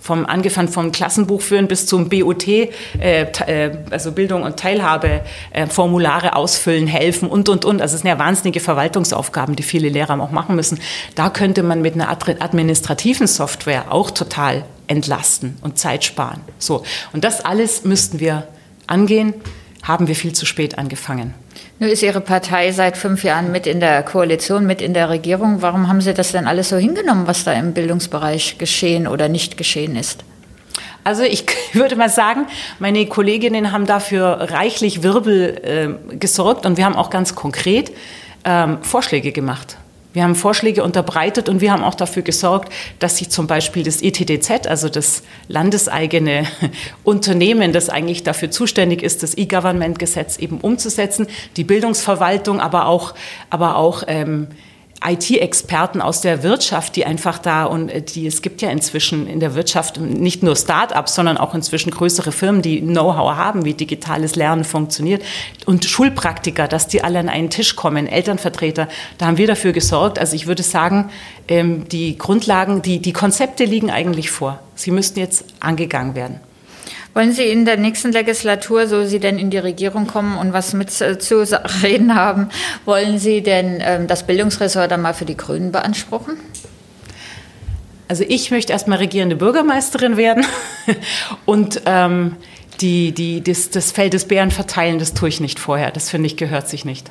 vom 0.00 0.26
angefangen 0.26 0.68
vom 0.68 0.92
Klassenbuch 0.92 1.42
führen 1.42 1.68
bis 1.68 1.86
zum 1.86 2.08
BOT, 2.08 2.48
äh, 2.48 2.68
äh, 2.98 3.76
also 3.90 4.12
Bildung 4.12 4.42
und 4.42 4.56
Teilhabe, 4.56 5.20
äh, 5.52 5.66
Formulare 5.66 6.36
ausfüllen, 6.36 6.86
helfen 6.86 7.28
und 7.28 7.48
und 7.48 7.64
und. 7.64 7.82
Also 7.82 7.94
es 7.94 8.00
sind 8.02 8.08
ja 8.08 8.18
wahnsinnige 8.18 8.60
Verwaltungsaufgaben, 8.60 9.56
die 9.56 9.62
viele 9.62 9.88
Lehrer 9.88 10.20
auch 10.20 10.30
machen 10.30 10.56
müssen. 10.56 10.80
Da 11.14 11.30
könnte 11.30 11.62
man 11.62 11.82
mit 11.82 11.94
einer 11.94 12.10
administrativen 12.10 13.26
Software 13.26 13.92
auch 13.92 14.10
total 14.10 14.64
entlasten 14.86 15.56
und 15.62 15.78
Zeit 15.78 16.04
sparen. 16.04 16.40
So 16.58 16.82
und 17.12 17.24
das 17.24 17.44
alles 17.44 17.84
müssten 17.84 18.20
wir 18.20 18.48
angehen. 18.86 19.34
Haben 19.82 20.08
wir 20.08 20.16
viel 20.16 20.34
zu 20.34 20.44
spät 20.44 20.76
angefangen. 20.76 21.32
Nun 21.80 21.88
ist 21.88 22.02
Ihre 22.02 22.20
Partei 22.20 22.72
seit 22.72 22.98
fünf 22.98 23.24
Jahren 23.24 23.52
mit 23.52 23.66
in 23.66 23.80
der 23.80 24.02
Koalition, 24.02 24.66
mit 24.66 24.82
in 24.82 24.92
der 24.92 25.08
Regierung. 25.08 25.62
Warum 25.62 25.88
haben 25.88 26.02
Sie 26.02 26.12
das 26.12 26.30
denn 26.30 26.46
alles 26.46 26.68
so 26.68 26.76
hingenommen, 26.76 27.26
was 27.26 27.44
da 27.44 27.54
im 27.54 27.72
Bildungsbereich 27.72 28.58
geschehen 28.58 29.06
oder 29.06 29.30
nicht 29.30 29.56
geschehen 29.56 29.96
ist? 29.96 30.22
Also 31.04 31.22
ich 31.22 31.46
würde 31.72 31.96
mal 31.96 32.10
sagen, 32.10 32.44
meine 32.80 33.06
Kolleginnen 33.06 33.72
haben 33.72 33.86
dafür 33.86 34.50
reichlich 34.50 35.02
Wirbel 35.02 35.98
äh, 36.12 36.16
gesorgt 36.16 36.66
und 36.66 36.76
wir 36.76 36.84
haben 36.84 36.96
auch 36.96 37.08
ganz 37.08 37.34
konkret 37.34 37.92
ähm, 38.44 38.82
Vorschläge 38.82 39.32
gemacht. 39.32 39.78
Wir 40.12 40.24
haben 40.24 40.34
Vorschläge 40.34 40.82
unterbreitet 40.82 41.48
und 41.48 41.60
wir 41.60 41.72
haben 41.72 41.84
auch 41.84 41.94
dafür 41.94 42.22
gesorgt, 42.22 42.72
dass 42.98 43.18
sich 43.18 43.30
zum 43.30 43.46
Beispiel 43.46 43.84
das 43.84 44.02
ETDZ, 44.02 44.66
also 44.66 44.88
das 44.88 45.22
landeseigene 45.46 46.46
Unternehmen, 47.04 47.72
das 47.72 47.88
eigentlich 47.90 48.24
dafür 48.24 48.50
zuständig 48.50 49.02
ist, 49.02 49.22
das 49.22 49.36
E-Government-Gesetz 49.36 50.38
eben 50.38 50.60
umzusetzen, 50.60 51.28
die 51.56 51.64
Bildungsverwaltung, 51.64 52.60
aber 52.60 52.86
auch, 52.86 53.14
aber 53.50 53.76
auch 53.76 54.02
ähm, 54.08 54.48
IT-Experten 55.02 56.02
aus 56.02 56.20
der 56.20 56.42
Wirtschaft, 56.42 56.94
die 56.94 57.06
einfach 57.06 57.38
da 57.38 57.64
und 57.64 57.88
äh, 57.88 58.02
die 58.02 58.26
es 58.26 58.42
gibt 58.42 58.60
ja 58.60 58.70
inzwischen 58.70 59.26
in 59.26 59.40
der 59.40 59.54
Wirtschaft 59.54 59.98
nicht 59.98 60.42
nur 60.42 60.56
Start-ups, 60.56 61.14
sondern 61.14 61.38
auch 61.38 61.54
inzwischen 61.54 61.90
größere 61.90 62.32
Firmen, 62.32 62.60
die 62.60 62.80
Know-how 62.80 63.36
haben, 63.36 63.64
wie 63.64 63.72
digitales 63.72 64.36
Lernen 64.36 64.64
funktioniert 64.64 65.22
und 65.64 65.84
Schulpraktiker, 65.84 66.68
dass 66.68 66.86
die 66.86 67.02
alle 67.02 67.18
an 67.18 67.30
einen 67.30 67.48
Tisch 67.48 67.76
kommen, 67.76 68.06
Elternvertreter, 68.06 68.88
da 69.16 69.26
haben 69.26 69.38
wir 69.38 69.46
dafür 69.46 69.72
gesorgt. 69.72 70.18
Also 70.18 70.36
ich 70.36 70.46
würde 70.46 70.62
sagen, 70.62 71.10
ähm, 71.48 71.88
die 71.88 72.18
Grundlagen, 72.18 72.82
die, 72.82 73.00
die 73.00 73.12
Konzepte 73.12 73.64
liegen 73.64 73.90
eigentlich 73.90 74.30
vor. 74.30 74.60
Sie 74.74 74.90
müssten 74.90 75.18
jetzt 75.18 75.44
angegangen 75.60 76.14
werden. 76.14 76.40
Wollen 77.12 77.32
Sie 77.32 77.44
in 77.44 77.64
der 77.64 77.76
nächsten 77.76 78.12
Legislatur, 78.12 78.86
so 78.86 79.04
Sie 79.04 79.18
denn 79.18 79.38
in 79.38 79.50
die 79.50 79.58
Regierung 79.58 80.06
kommen 80.06 80.38
und 80.38 80.52
was 80.52 80.72
mit 80.74 80.90
zu 80.90 81.44
reden 81.82 82.14
haben, 82.14 82.48
wollen 82.84 83.18
Sie 83.18 83.42
denn 83.42 83.82
ähm, 83.82 84.06
das 84.06 84.26
Bildungsressort 84.26 84.90
dann 84.90 85.02
mal 85.02 85.14
für 85.14 85.24
die 85.24 85.36
Grünen 85.36 85.72
beanspruchen? 85.72 86.36
Also 88.08 88.24
ich 88.26 88.50
möchte 88.50 88.72
erstmal 88.72 88.98
regierende 88.98 89.36
Bürgermeisterin 89.36 90.16
werden 90.16 90.44
und 91.46 91.82
ähm, 91.86 92.36
die, 92.80 93.12
die, 93.12 93.42
das, 93.42 93.70
das 93.70 93.92
Feld 93.92 94.14
des 94.14 94.24
Bären 94.24 94.50
verteilen, 94.50 94.98
das 94.98 95.14
tue 95.14 95.28
ich 95.28 95.40
nicht 95.40 95.60
vorher. 95.60 95.90
Das 95.90 96.10
finde 96.10 96.26
ich 96.26 96.36
gehört 96.36 96.68
sich 96.68 96.84
nicht. 96.84 97.10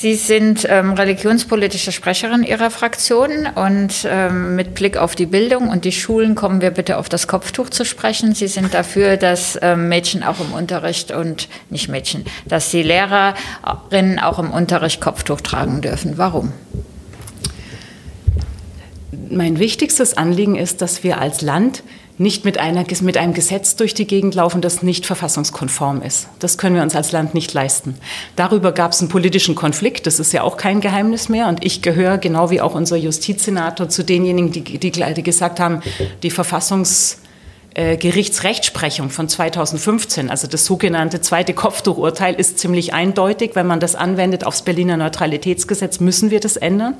Sie 0.00 0.14
sind 0.14 0.64
ähm, 0.68 0.92
religionspolitische 0.92 1.90
Sprecherin 1.90 2.44
Ihrer 2.44 2.70
Fraktion 2.70 3.48
und 3.52 4.06
ähm, 4.08 4.54
mit 4.54 4.74
Blick 4.74 4.96
auf 4.96 5.16
die 5.16 5.26
Bildung 5.26 5.68
und 5.70 5.84
die 5.84 5.90
Schulen 5.90 6.36
kommen 6.36 6.60
wir 6.60 6.70
bitte 6.70 6.98
auf 6.98 7.08
das 7.08 7.26
Kopftuch 7.26 7.68
zu 7.68 7.84
sprechen. 7.84 8.32
Sie 8.32 8.46
sind 8.46 8.74
dafür, 8.74 9.16
dass 9.16 9.58
ähm, 9.60 9.88
Mädchen 9.88 10.22
auch 10.22 10.38
im 10.38 10.52
Unterricht 10.52 11.10
und 11.10 11.48
nicht 11.68 11.88
Mädchen, 11.88 12.24
dass 12.46 12.70
die 12.70 12.84
Lehrerinnen 12.84 14.20
auch 14.20 14.38
im 14.38 14.52
Unterricht 14.52 15.00
Kopftuch 15.00 15.40
tragen 15.40 15.80
dürfen. 15.80 16.16
Warum? 16.16 16.52
Mein 19.30 19.58
wichtigstes 19.58 20.16
Anliegen 20.16 20.54
ist, 20.54 20.80
dass 20.80 21.02
wir 21.02 21.20
als 21.20 21.42
Land 21.42 21.82
nicht 22.18 22.44
mit, 22.44 22.58
einer, 22.58 22.84
mit 23.00 23.16
einem 23.16 23.32
Gesetz 23.32 23.76
durch 23.76 23.94
die 23.94 24.06
Gegend 24.06 24.34
laufen, 24.34 24.60
das 24.60 24.82
nicht 24.82 25.06
verfassungskonform 25.06 26.02
ist. 26.02 26.28
Das 26.40 26.58
können 26.58 26.74
wir 26.74 26.82
uns 26.82 26.96
als 26.96 27.12
Land 27.12 27.32
nicht 27.32 27.54
leisten. 27.54 27.94
Darüber 28.34 28.72
gab 28.72 28.90
es 28.92 29.00
einen 29.00 29.08
politischen 29.08 29.54
Konflikt, 29.54 30.04
das 30.06 30.18
ist 30.18 30.32
ja 30.32 30.42
auch 30.42 30.56
kein 30.56 30.80
Geheimnis 30.80 31.28
mehr. 31.28 31.46
Und 31.46 31.64
ich 31.64 31.80
gehöre, 31.80 32.18
genau 32.18 32.50
wie 32.50 32.60
auch 32.60 32.74
unser 32.74 32.96
Justizsenator, 32.96 33.88
zu 33.88 34.04
denjenigen, 34.04 34.50
die, 34.50 34.62
die, 34.62 34.90
die 34.90 35.22
gesagt 35.22 35.60
haben, 35.60 35.80
die 36.24 36.30
Verfassungsgerichtsrechtsprechung 36.30 39.10
von 39.10 39.28
2015, 39.28 40.28
also 40.28 40.48
das 40.48 40.64
sogenannte 40.64 41.20
zweite 41.20 41.54
Kopftuchurteil, 41.54 42.34
ist 42.34 42.58
ziemlich 42.58 42.94
eindeutig. 42.94 43.52
Wenn 43.54 43.68
man 43.68 43.78
das 43.78 43.94
anwendet 43.94 44.44
aufs 44.44 44.62
Berliner 44.62 44.96
Neutralitätsgesetz, 44.96 46.00
müssen 46.00 46.32
wir 46.32 46.40
das 46.40 46.56
ändern. 46.56 46.96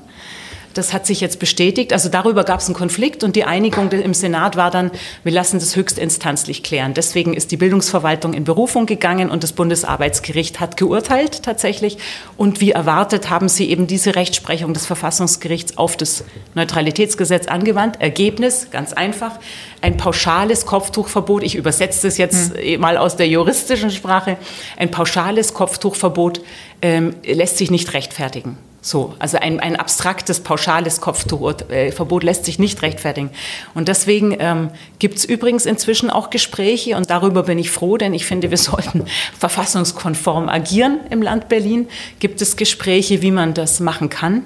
Das 0.78 0.92
hat 0.92 1.06
sich 1.06 1.20
jetzt 1.20 1.40
bestätigt. 1.40 1.92
Also 1.92 2.08
darüber 2.08 2.44
gab 2.44 2.60
es 2.60 2.66
einen 2.66 2.76
Konflikt 2.76 3.24
und 3.24 3.34
die 3.34 3.42
Einigung 3.42 3.90
im 3.90 4.14
Senat 4.14 4.56
war 4.56 4.70
dann, 4.70 4.92
wir 5.24 5.32
lassen 5.32 5.58
das 5.58 5.74
höchstinstanzlich 5.74 6.62
klären. 6.62 6.94
Deswegen 6.94 7.34
ist 7.34 7.50
die 7.50 7.56
Bildungsverwaltung 7.56 8.32
in 8.32 8.44
Berufung 8.44 8.86
gegangen 8.86 9.28
und 9.28 9.42
das 9.42 9.52
Bundesarbeitsgericht 9.52 10.60
hat 10.60 10.76
geurteilt 10.76 11.42
tatsächlich. 11.42 11.98
Und 12.36 12.60
wie 12.60 12.70
erwartet 12.70 13.28
haben 13.28 13.48
sie 13.48 13.68
eben 13.68 13.88
diese 13.88 14.14
Rechtsprechung 14.14 14.72
des 14.72 14.86
Verfassungsgerichts 14.86 15.76
auf 15.76 15.96
das 15.96 16.22
Neutralitätsgesetz 16.54 17.48
angewandt. 17.48 18.00
Ergebnis, 18.00 18.70
ganz 18.70 18.92
einfach, 18.92 19.40
ein 19.82 19.96
pauschales 19.96 20.64
Kopftuchverbot. 20.64 21.42
Ich 21.42 21.56
übersetze 21.56 22.06
das 22.06 22.18
jetzt 22.18 22.56
hm. 22.56 22.80
mal 22.80 22.98
aus 22.98 23.16
der 23.16 23.26
juristischen 23.26 23.90
Sprache. 23.90 24.36
Ein 24.76 24.92
pauschales 24.92 25.54
Kopftuchverbot 25.54 26.40
ähm, 26.82 27.16
lässt 27.24 27.58
sich 27.58 27.72
nicht 27.72 27.94
rechtfertigen. 27.94 28.58
So, 28.88 29.12
also 29.18 29.36
ein, 29.36 29.60
ein 29.60 29.76
abstraktes, 29.76 30.40
pauschales 30.40 31.02
Kopftuchverbot 31.02 32.22
lässt 32.22 32.46
sich 32.46 32.58
nicht 32.58 32.80
rechtfertigen. 32.80 33.28
Und 33.74 33.86
deswegen 33.86 34.34
ähm, 34.40 34.70
gibt 34.98 35.18
es 35.18 35.26
übrigens 35.26 35.66
inzwischen 35.66 36.08
auch 36.08 36.30
Gespräche 36.30 36.96
und 36.96 37.10
darüber 37.10 37.42
bin 37.42 37.58
ich 37.58 37.70
froh, 37.70 37.98
denn 37.98 38.14
ich 38.14 38.24
finde, 38.24 38.48
wir 38.48 38.56
sollten 38.56 39.04
verfassungskonform 39.38 40.48
agieren 40.48 41.00
im 41.10 41.20
Land 41.20 41.50
Berlin. 41.50 41.86
Gibt 42.18 42.40
es 42.40 42.56
Gespräche, 42.56 43.20
wie 43.20 43.30
man 43.30 43.52
das 43.52 43.78
machen 43.80 44.08
kann? 44.08 44.44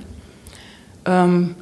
Ähm, 1.06 1.54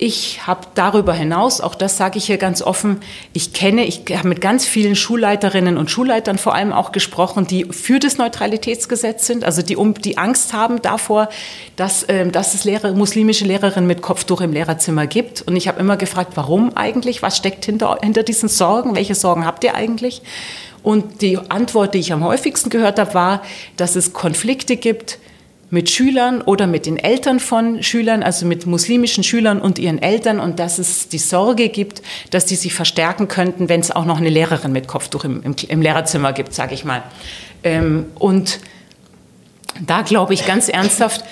ich 0.00 0.46
habe 0.46 0.60
darüber 0.76 1.12
hinaus, 1.12 1.60
auch 1.60 1.74
das 1.74 1.96
sage 1.96 2.18
ich 2.18 2.26
hier 2.26 2.38
ganz 2.38 2.62
offen, 2.62 3.00
ich 3.32 3.52
kenne, 3.52 3.84
ich 3.84 4.04
habe 4.16 4.28
mit 4.28 4.40
ganz 4.40 4.64
vielen 4.64 4.94
Schulleiterinnen 4.94 5.76
und 5.76 5.90
Schulleitern 5.90 6.38
vor 6.38 6.54
allem 6.54 6.72
auch 6.72 6.92
gesprochen, 6.92 7.48
die 7.48 7.64
für 7.64 7.98
das 7.98 8.16
Neutralitätsgesetz 8.16 9.26
sind, 9.26 9.42
also 9.42 9.60
die, 9.60 9.74
um, 9.74 9.94
die 9.94 10.16
Angst 10.16 10.52
haben 10.52 10.80
davor, 10.82 11.28
dass, 11.74 12.04
äh, 12.04 12.28
dass 12.30 12.54
es 12.54 12.62
Lehrer, 12.62 12.92
muslimische 12.92 13.44
Lehrerinnen 13.44 13.88
mit 13.88 14.00
Kopftuch 14.00 14.40
im 14.40 14.52
Lehrerzimmer 14.52 15.08
gibt. 15.08 15.42
Und 15.42 15.56
ich 15.56 15.66
habe 15.66 15.80
immer 15.80 15.96
gefragt, 15.96 16.32
warum 16.36 16.76
eigentlich? 16.76 17.20
Was 17.20 17.36
steckt 17.36 17.64
hinter, 17.64 17.98
hinter 18.00 18.22
diesen 18.22 18.48
Sorgen? 18.48 18.94
Welche 18.94 19.16
Sorgen 19.16 19.44
habt 19.44 19.64
ihr 19.64 19.74
eigentlich? 19.74 20.22
Und 20.84 21.22
die 21.22 21.38
Antwort, 21.38 21.94
die 21.94 21.98
ich 21.98 22.12
am 22.12 22.22
häufigsten 22.22 22.70
gehört 22.70 23.00
habe, 23.00 23.14
war, 23.14 23.42
dass 23.76 23.96
es 23.96 24.12
Konflikte 24.12 24.76
gibt 24.76 25.18
mit 25.70 25.90
Schülern 25.90 26.40
oder 26.40 26.66
mit 26.66 26.86
den 26.86 26.96
Eltern 26.96 27.40
von 27.40 27.82
Schülern, 27.82 28.22
also 28.22 28.46
mit 28.46 28.66
muslimischen 28.66 29.22
Schülern 29.22 29.60
und 29.60 29.78
ihren 29.78 30.00
Eltern 30.00 30.40
und 30.40 30.58
dass 30.58 30.78
es 30.78 31.08
die 31.08 31.18
Sorge 31.18 31.68
gibt, 31.68 32.02
dass 32.30 32.46
die 32.46 32.56
sich 32.56 32.74
verstärken 32.74 33.28
könnten, 33.28 33.68
wenn 33.68 33.80
es 33.80 33.90
auch 33.90 34.06
noch 34.06 34.18
eine 34.18 34.30
Lehrerin 34.30 34.72
mit 34.72 34.88
Kopftuch 34.88 35.24
im, 35.24 35.42
im, 35.42 35.54
im 35.68 35.82
Lehrerzimmer 35.82 36.32
gibt, 36.32 36.54
sage 36.54 36.74
ich 36.74 36.84
mal. 36.84 37.02
Ähm, 37.64 38.06
und 38.14 38.60
da 39.84 40.02
glaube 40.02 40.32
ich 40.32 40.46
ganz 40.46 40.68
ernsthaft, 40.68 41.24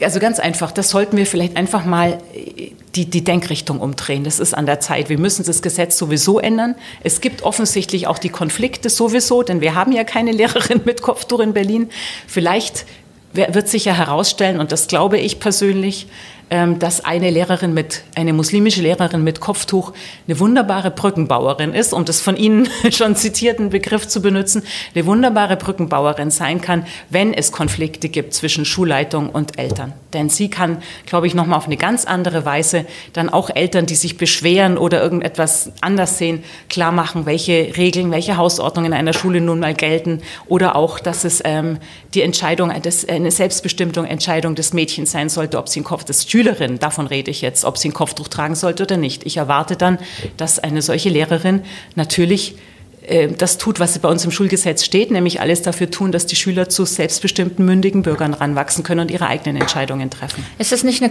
also 0.00 0.20
ganz 0.20 0.38
einfach, 0.38 0.72
das 0.72 0.90
sollten 0.90 1.16
wir 1.16 1.26
vielleicht 1.26 1.56
einfach 1.56 1.84
mal 1.84 2.18
äh, 2.34 2.72
die, 2.94 3.06
die 3.06 3.22
Denkrichtung 3.22 3.80
umdrehen. 3.80 4.24
Das 4.24 4.40
ist 4.40 4.54
an 4.54 4.66
der 4.66 4.80
Zeit. 4.80 5.08
Wir 5.08 5.18
müssen 5.18 5.44
das 5.44 5.62
Gesetz 5.62 5.96
sowieso 5.96 6.40
ändern. 6.40 6.74
Es 7.04 7.20
gibt 7.20 7.42
offensichtlich 7.42 8.08
auch 8.08 8.18
die 8.18 8.28
Konflikte 8.28 8.90
sowieso, 8.90 9.44
denn 9.44 9.60
wir 9.60 9.76
haben 9.76 9.92
ja 9.92 10.02
keine 10.02 10.32
Lehrerin 10.32 10.80
mit 10.84 11.02
Kopftuch 11.02 11.40
in 11.40 11.52
Berlin. 11.52 11.90
Vielleicht 12.26 12.86
wird 13.32 13.68
sich 13.68 13.84
ja 13.84 13.92
herausstellen, 13.92 14.58
und 14.60 14.72
das 14.72 14.88
glaube 14.88 15.18
ich 15.18 15.40
persönlich, 15.40 16.06
dass 16.50 17.04
eine 17.04 17.30
Lehrerin 17.30 17.74
mit, 17.74 18.02
eine 18.14 18.32
muslimische 18.32 18.80
Lehrerin 18.80 19.22
mit 19.22 19.40
Kopftuch 19.40 19.92
eine 20.26 20.40
wunderbare 20.40 20.90
Brückenbauerin 20.90 21.74
ist, 21.74 21.92
um 21.92 22.04
das 22.04 22.20
von 22.20 22.36
Ihnen 22.36 22.68
schon 22.90 23.16
zitierten 23.16 23.70
Begriff 23.70 24.08
zu 24.08 24.22
benutzen, 24.22 24.62
eine 24.94 25.04
wunderbare 25.06 25.56
Brückenbauerin 25.56 26.30
sein 26.30 26.60
kann, 26.60 26.86
wenn 27.10 27.34
es 27.34 27.52
Konflikte 27.52 28.08
gibt 28.08 28.32
zwischen 28.32 28.64
Schulleitung 28.64 29.28
und 29.28 29.58
Eltern. 29.58 29.92
Denn 30.14 30.30
sie 30.30 30.48
kann, 30.48 30.78
glaube 31.04 31.26
ich, 31.26 31.34
nochmal 31.34 31.58
auf 31.58 31.66
eine 31.66 31.76
ganz 31.76 32.06
andere 32.06 32.44
Weise 32.44 32.86
dann 33.12 33.28
auch 33.28 33.50
Eltern, 33.54 33.86
die 33.86 33.94
sich 33.94 34.16
beschweren 34.16 34.78
oder 34.78 35.02
irgendetwas 35.02 35.72
anders 35.82 36.18
sehen, 36.18 36.44
klar 36.70 36.92
machen, 36.92 37.26
welche 37.26 37.76
Regeln, 37.76 38.10
welche 38.10 38.36
Hausordnungen 38.38 38.92
in 38.92 38.98
einer 38.98 39.12
Schule 39.12 39.40
nun 39.40 39.60
mal 39.60 39.74
gelten 39.74 40.22
oder 40.46 40.76
auch, 40.76 40.98
dass 40.98 41.24
es 41.24 41.42
ähm, 41.44 41.78
die 42.14 42.22
Entscheidung, 42.22 42.70
eine 42.70 43.30
selbstbestimmte 43.30 44.00
Entscheidung 44.00 44.54
des 44.54 44.72
Mädchens 44.72 45.10
sein 45.10 45.28
sollte, 45.28 45.58
ob 45.58 45.68
sie 45.68 45.80
einen 45.80 45.84
Kopf 45.84 46.04
des 46.04 46.22
Schülerin, 46.38 46.78
davon 46.78 47.08
rede 47.08 47.32
ich 47.32 47.40
jetzt, 47.42 47.64
ob 47.64 47.78
sie 47.78 47.88
ein 47.88 47.92
Kopftuch 47.92 48.28
tragen 48.28 48.54
sollte 48.54 48.84
oder 48.84 48.96
nicht. 48.96 49.26
Ich 49.26 49.38
erwarte 49.38 49.74
dann, 49.74 49.98
dass 50.36 50.60
eine 50.60 50.82
solche 50.82 51.08
Lehrerin 51.08 51.62
natürlich 51.96 52.54
äh, 53.02 53.26
das 53.26 53.58
tut, 53.58 53.80
was 53.80 53.98
bei 53.98 54.08
uns 54.08 54.24
im 54.24 54.30
Schulgesetz 54.30 54.84
steht, 54.84 55.10
nämlich 55.10 55.40
alles 55.40 55.62
dafür 55.62 55.90
tun, 55.90 56.12
dass 56.12 56.26
die 56.26 56.36
Schüler 56.36 56.68
zu 56.68 56.84
selbstbestimmten, 56.84 57.64
mündigen 57.64 58.02
Bürgern 58.02 58.34
ranwachsen 58.34 58.84
können 58.84 59.00
und 59.00 59.10
ihre 59.10 59.26
eigenen 59.26 59.60
Entscheidungen 59.60 60.10
treffen. 60.10 60.46
Ist 60.60 60.70
es 60.70 60.84
nicht 60.84 61.02
eine 61.02 61.10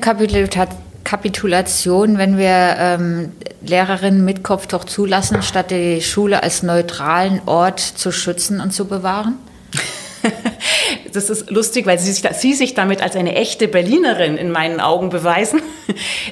Kapitulation, 1.04 2.18
wenn 2.18 2.38
wir 2.38 2.78
ähm, 2.80 3.34
Lehrerinnen 3.66 4.24
mit 4.24 4.44
Kopftuch 4.44 4.86
zulassen, 4.86 5.42
statt 5.42 5.72
die 5.72 6.00
Schule 6.00 6.42
als 6.42 6.64
neutralen 6.64 7.42
Ort 7.46 7.82
zu 7.82 8.14
schützen 8.14 8.62
und 8.62 8.72
zu 8.72 8.86
bewahren? 8.86 9.36
das 11.14 11.30
ist 11.30 11.50
lustig, 11.50 11.86
weil 11.86 12.00
Sie 12.00 12.12
sich, 12.12 12.24
Sie 12.38 12.54
sich 12.54 12.74
damit 12.74 13.02
als 13.02 13.16
eine 13.16 13.36
echte 13.36 13.68
Berlinerin 13.68 14.38
in 14.38 14.52
meinen 14.52 14.80
Augen 14.80 15.10
beweisen. 15.10 15.62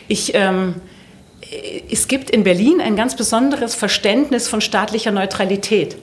Ich, 0.08 0.36
ähm, 0.36 0.76
es 1.90 2.08
gibt 2.08 2.30
in 2.30 2.44
Berlin 2.44 2.82
ein 2.82 2.96
ganz 2.96 3.16
besonderes 3.16 3.74
Verständnis 3.74 4.48
von 4.48 4.62
staatlicher 4.62 5.12
Neutralität 5.12 5.96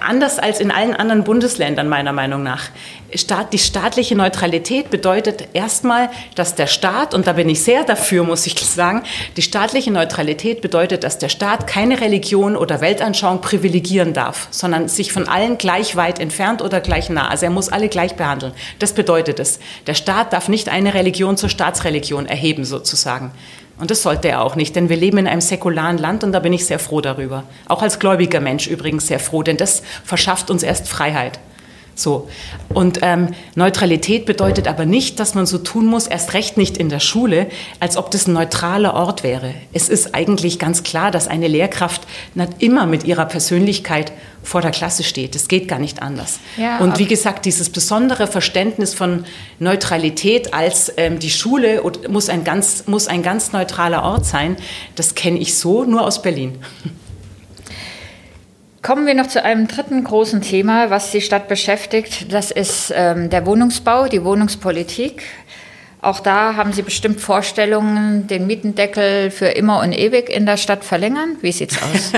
anders 0.00 0.38
als 0.38 0.60
in 0.60 0.70
allen 0.70 0.94
anderen 0.94 1.24
Bundesländern 1.24 1.88
meiner 1.88 2.12
Meinung 2.12 2.42
nach. 2.42 2.70
die 3.52 3.58
staatliche 3.58 4.16
Neutralität 4.16 4.90
bedeutet 4.90 5.48
erstmal, 5.52 6.10
dass 6.34 6.54
der 6.54 6.66
Staat, 6.66 7.14
und 7.14 7.26
da 7.26 7.34
bin 7.34 7.48
ich 7.48 7.62
sehr 7.62 7.84
dafür, 7.84 8.24
muss 8.24 8.46
ich 8.46 8.58
sagen, 8.58 9.02
die 9.36 9.42
staatliche 9.42 9.90
Neutralität 9.90 10.60
bedeutet, 10.60 11.04
dass 11.04 11.18
der 11.18 11.28
Staat 11.28 11.66
keine 11.66 12.00
Religion 12.00 12.56
oder 12.56 12.80
Weltanschauung 12.80 13.40
privilegieren 13.40 14.12
darf, 14.12 14.48
sondern 14.50 14.88
sich 14.88 15.12
von 15.12 15.28
allen 15.28 15.58
gleich 15.58 15.96
weit 15.96 16.18
entfernt 16.18 16.60
oder 16.60 16.80
gleich 16.80 17.08
nah. 17.08 17.28
Also 17.28 17.46
er 17.46 17.50
muss 17.50 17.68
alle 17.68 17.88
gleich 17.88 18.16
behandeln. 18.16 18.52
Das 18.78 18.92
bedeutet 18.92 19.38
es. 19.38 19.60
Der 19.86 19.94
Staat 19.94 20.32
darf 20.32 20.48
nicht 20.48 20.68
eine 20.68 20.94
Religion 20.94 21.36
zur 21.36 21.48
Staatsreligion 21.48 22.26
erheben, 22.26 22.64
sozusagen. 22.64 23.32
Und 23.78 23.90
das 23.90 24.02
sollte 24.02 24.28
er 24.28 24.42
auch 24.42 24.56
nicht, 24.56 24.74
denn 24.74 24.88
wir 24.88 24.96
leben 24.96 25.18
in 25.18 25.28
einem 25.28 25.40
säkularen 25.40 25.98
Land 25.98 26.24
und 26.24 26.32
da 26.32 26.40
bin 26.40 26.52
ich 26.52 26.66
sehr 26.66 26.78
froh 26.78 27.00
darüber. 27.00 27.44
Auch 27.66 27.82
als 27.82 27.98
gläubiger 27.98 28.40
Mensch 28.40 28.66
übrigens 28.66 29.06
sehr 29.06 29.20
froh, 29.20 29.42
denn 29.42 29.56
das 29.56 29.82
verschafft 30.04 30.50
uns 30.50 30.62
erst 30.62 30.88
Freiheit. 30.88 31.38
So. 31.98 32.28
Und 32.72 33.00
ähm, 33.02 33.28
Neutralität 33.54 34.24
bedeutet 34.24 34.68
aber 34.68 34.86
nicht, 34.86 35.18
dass 35.18 35.34
man 35.34 35.46
so 35.46 35.58
tun 35.58 35.86
muss, 35.86 36.06
erst 36.06 36.32
recht 36.34 36.56
nicht 36.56 36.76
in 36.76 36.88
der 36.88 37.00
Schule, 37.00 37.48
als 37.80 37.96
ob 37.96 38.10
das 38.10 38.26
ein 38.26 38.34
neutraler 38.34 38.94
Ort 38.94 39.22
wäre. 39.22 39.54
Es 39.72 39.88
ist 39.88 40.14
eigentlich 40.14 40.58
ganz 40.58 40.84
klar, 40.84 41.10
dass 41.10 41.26
eine 41.28 41.48
Lehrkraft 41.48 42.02
nicht 42.34 42.52
immer 42.60 42.86
mit 42.86 43.04
ihrer 43.04 43.24
Persönlichkeit 43.24 44.12
vor 44.42 44.60
der 44.60 44.70
Klasse 44.70 45.02
steht. 45.02 45.34
Das 45.34 45.48
geht 45.48 45.66
gar 45.66 45.78
nicht 45.78 46.00
anders. 46.00 46.38
Ja, 46.56 46.78
und 46.78 46.98
wie 46.98 47.06
gesagt, 47.06 47.44
dieses 47.44 47.68
besondere 47.68 48.26
Verständnis 48.26 48.94
von 48.94 49.24
Neutralität 49.58 50.54
als 50.54 50.92
ähm, 50.96 51.18
die 51.18 51.30
Schule 51.30 51.82
muss 52.08 52.28
ein, 52.28 52.44
ganz, 52.44 52.84
muss 52.86 53.08
ein 53.08 53.22
ganz 53.22 53.52
neutraler 53.52 54.04
Ort 54.04 54.24
sein, 54.24 54.56
das 54.94 55.14
kenne 55.14 55.38
ich 55.38 55.58
so 55.58 55.84
nur 55.84 56.06
aus 56.06 56.22
Berlin. 56.22 56.58
Kommen 58.80 59.06
wir 59.06 59.14
noch 59.14 59.26
zu 59.26 59.42
einem 59.42 59.66
dritten 59.66 60.04
großen 60.04 60.40
Thema, 60.40 60.88
was 60.88 61.10
die 61.10 61.20
Stadt 61.20 61.48
beschäftigt. 61.48 62.32
Das 62.32 62.52
ist 62.52 62.92
ähm, 62.94 63.28
der 63.28 63.44
Wohnungsbau, 63.44 64.06
die 64.06 64.22
Wohnungspolitik. 64.22 65.22
Auch 66.00 66.20
da 66.20 66.54
haben 66.54 66.72
Sie 66.72 66.82
bestimmt 66.82 67.20
Vorstellungen, 67.20 68.28
den 68.28 68.46
Mietendeckel 68.46 69.32
für 69.32 69.46
immer 69.46 69.80
und 69.80 69.92
ewig 69.92 70.30
in 70.30 70.46
der 70.46 70.56
Stadt 70.56 70.84
verlängern. 70.84 71.36
Wie 71.40 71.50
sieht 71.50 71.72
es 71.72 71.82
aus? 71.82 72.12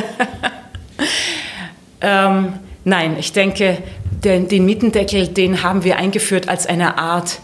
ähm, 2.02 2.52
nein, 2.84 3.16
ich 3.18 3.32
denke, 3.32 3.78
den, 4.22 4.48
den 4.48 4.66
Mietendeckel, 4.66 5.28
den 5.28 5.62
haben 5.62 5.82
wir 5.82 5.96
eingeführt 5.96 6.50
als 6.50 6.66
eine 6.66 6.98
Art, 6.98 7.40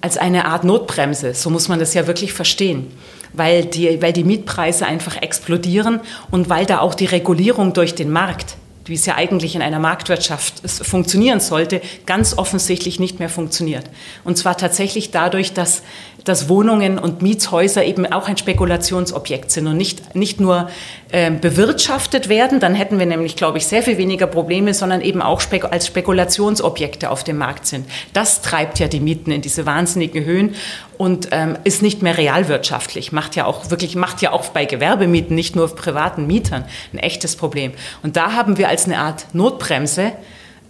als 0.00 0.16
eine 0.16 0.44
Art 0.44 0.62
Notbremse. 0.62 1.34
So 1.34 1.50
muss 1.50 1.68
man 1.68 1.80
das 1.80 1.92
ja 1.94 2.06
wirklich 2.06 2.32
verstehen 2.32 2.92
weil 3.32 3.64
die, 3.64 4.00
weil 4.02 4.12
die 4.12 4.24
Mietpreise 4.24 4.86
einfach 4.86 5.20
explodieren 5.20 6.00
und 6.30 6.48
weil 6.48 6.66
da 6.66 6.80
auch 6.80 6.94
die 6.94 7.06
Regulierung 7.06 7.72
durch 7.72 7.94
den 7.94 8.10
Markt 8.10 8.56
wie 8.90 8.94
es 8.94 9.06
ja 9.06 9.14
eigentlich 9.14 9.54
in 9.54 9.62
einer 9.62 9.78
Marktwirtschaft 9.78 10.68
funktionieren 10.68 11.38
sollte, 11.40 11.80
ganz 12.06 12.36
offensichtlich 12.36 12.98
nicht 12.98 13.20
mehr 13.20 13.28
funktioniert. 13.28 13.84
Und 14.24 14.36
zwar 14.36 14.56
tatsächlich 14.56 15.12
dadurch, 15.12 15.52
dass, 15.52 15.82
dass 16.24 16.48
Wohnungen 16.48 16.98
und 16.98 17.22
Mietshäuser 17.22 17.84
eben 17.84 18.04
auch 18.06 18.26
ein 18.26 18.36
Spekulationsobjekt 18.36 19.50
sind 19.52 19.68
und 19.68 19.76
nicht, 19.76 20.14
nicht 20.16 20.40
nur 20.40 20.70
äh, 21.12 21.30
bewirtschaftet 21.30 22.28
werden, 22.28 22.60
dann 22.60 22.74
hätten 22.74 22.98
wir 22.98 23.06
nämlich, 23.06 23.36
glaube 23.36 23.58
ich, 23.58 23.66
sehr 23.66 23.82
viel 23.82 23.98
weniger 23.98 24.26
Probleme, 24.26 24.74
sondern 24.74 25.00
eben 25.00 25.22
auch 25.22 25.40
spek 25.40 25.64
als 25.64 25.86
Spekulationsobjekte 25.86 27.10
auf 27.10 27.24
dem 27.24 27.38
Markt 27.38 27.66
sind. 27.66 27.86
Das 28.12 28.42
treibt 28.42 28.78
ja 28.78 28.88
die 28.88 29.00
Mieten 29.00 29.30
in 29.32 29.40
diese 29.42 29.66
wahnsinnigen 29.66 30.24
Höhen 30.24 30.54
und 30.98 31.28
ähm, 31.32 31.56
ist 31.64 31.82
nicht 31.82 32.02
mehr 32.02 32.16
realwirtschaftlich. 32.16 33.12
Macht 33.12 33.34
ja 33.34 33.46
auch 33.46 33.70
wirklich, 33.70 33.96
macht 33.96 34.22
ja 34.22 34.32
auch 34.32 34.46
bei 34.50 34.66
Gewerbemieten, 34.66 35.34
nicht 35.34 35.56
nur 35.56 35.74
privaten 35.74 36.26
Mietern, 36.26 36.64
ein 36.92 36.98
echtes 36.98 37.36
Problem. 37.36 37.72
Und 38.02 38.16
da 38.16 38.32
haben 38.32 38.58
wir 38.58 38.68
als 38.68 38.84
eine 38.84 38.98
Art 38.98 39.26
Notbremse 39.32 40.12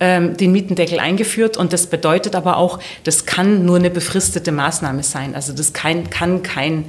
ähm, 0.00 0.37
den 0.37 0.53
Mietendeckel 0.53 0.98
eingeführt 0.98 1.59
und 1.59 1.74
das 1.74 1.87
bedeutet 1.87 2.35
aber 2.35 2.57
auch, 2.57 2.79
das 3.05 3.26
kann 3.26 3.66
nur 3.66 3.76
eine 3.76 3.90
befristete 3.90 4.50
Maßnahme 4.50 5.03
sein. 5.03 5.35
Also 5.35 5.53
das 5.53 5.74
kann, 5.74 6.09
kann 6.09 6.42
kein 6.42 6.87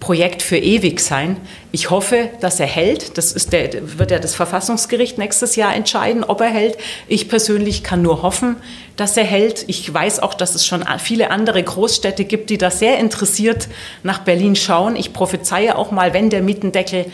Projekt 0.00 0.42
für 0.42 0.56
ewig 0.56 0.98
sein. 0.98 1.36
Ich 1.72 1.90
hoffe, 1.90 2.30
dass 2.40 2.58
er 2.58 2.66
hält. 2.66 3.18
Das 3.18 3.32
ist 3.32 3.52
der, 3.52 3.98
wird 3.98 4.10
ja 4.10 4.18
das 4.18 4.34
Verfassungsgericht 4.34 5.18
nächstes 5.18 5.56
Jahr 5.56 5.74
entscheiden, 5.74 6.24
ob 6.24 6.40
er 6.40 6.48
hält. 6.48 6.78
Ich 7.06 7.28
persönlich 7.28 7.84
kann 7.84 8.00
nur 8.00 8.22
hoffen, 8.22 8.56
dass 8.96 9.18
er 9.18 9.24
hält. 9.24 9.64
Ich 9.68 9.92
weiß 9.92 10.20
auch, 10.20 10.32
dass 10.32 10.54
es 10.54 10.66
schon 10.66 10.84
viele 10.98 11.30
andere 11.30 11.62
Großstädte 11.62 12.24
gibt, 12.24 12.48
die 12.48 12.56
da 12.56 12.70
sehr 12.70 12.98
interessiert 12.98 13.68
nach 14.02 14.20
Berlin 14.20 14.56
schauen. 14.56 14.96
Ich 14.96 15.12
prophezeie 15.12 15.76
auch 15.76 15.90
mal, 15.90 16.14
wenn 16.14 16.30
der 16.30 16.42
Mietendeckel 16.42 17.06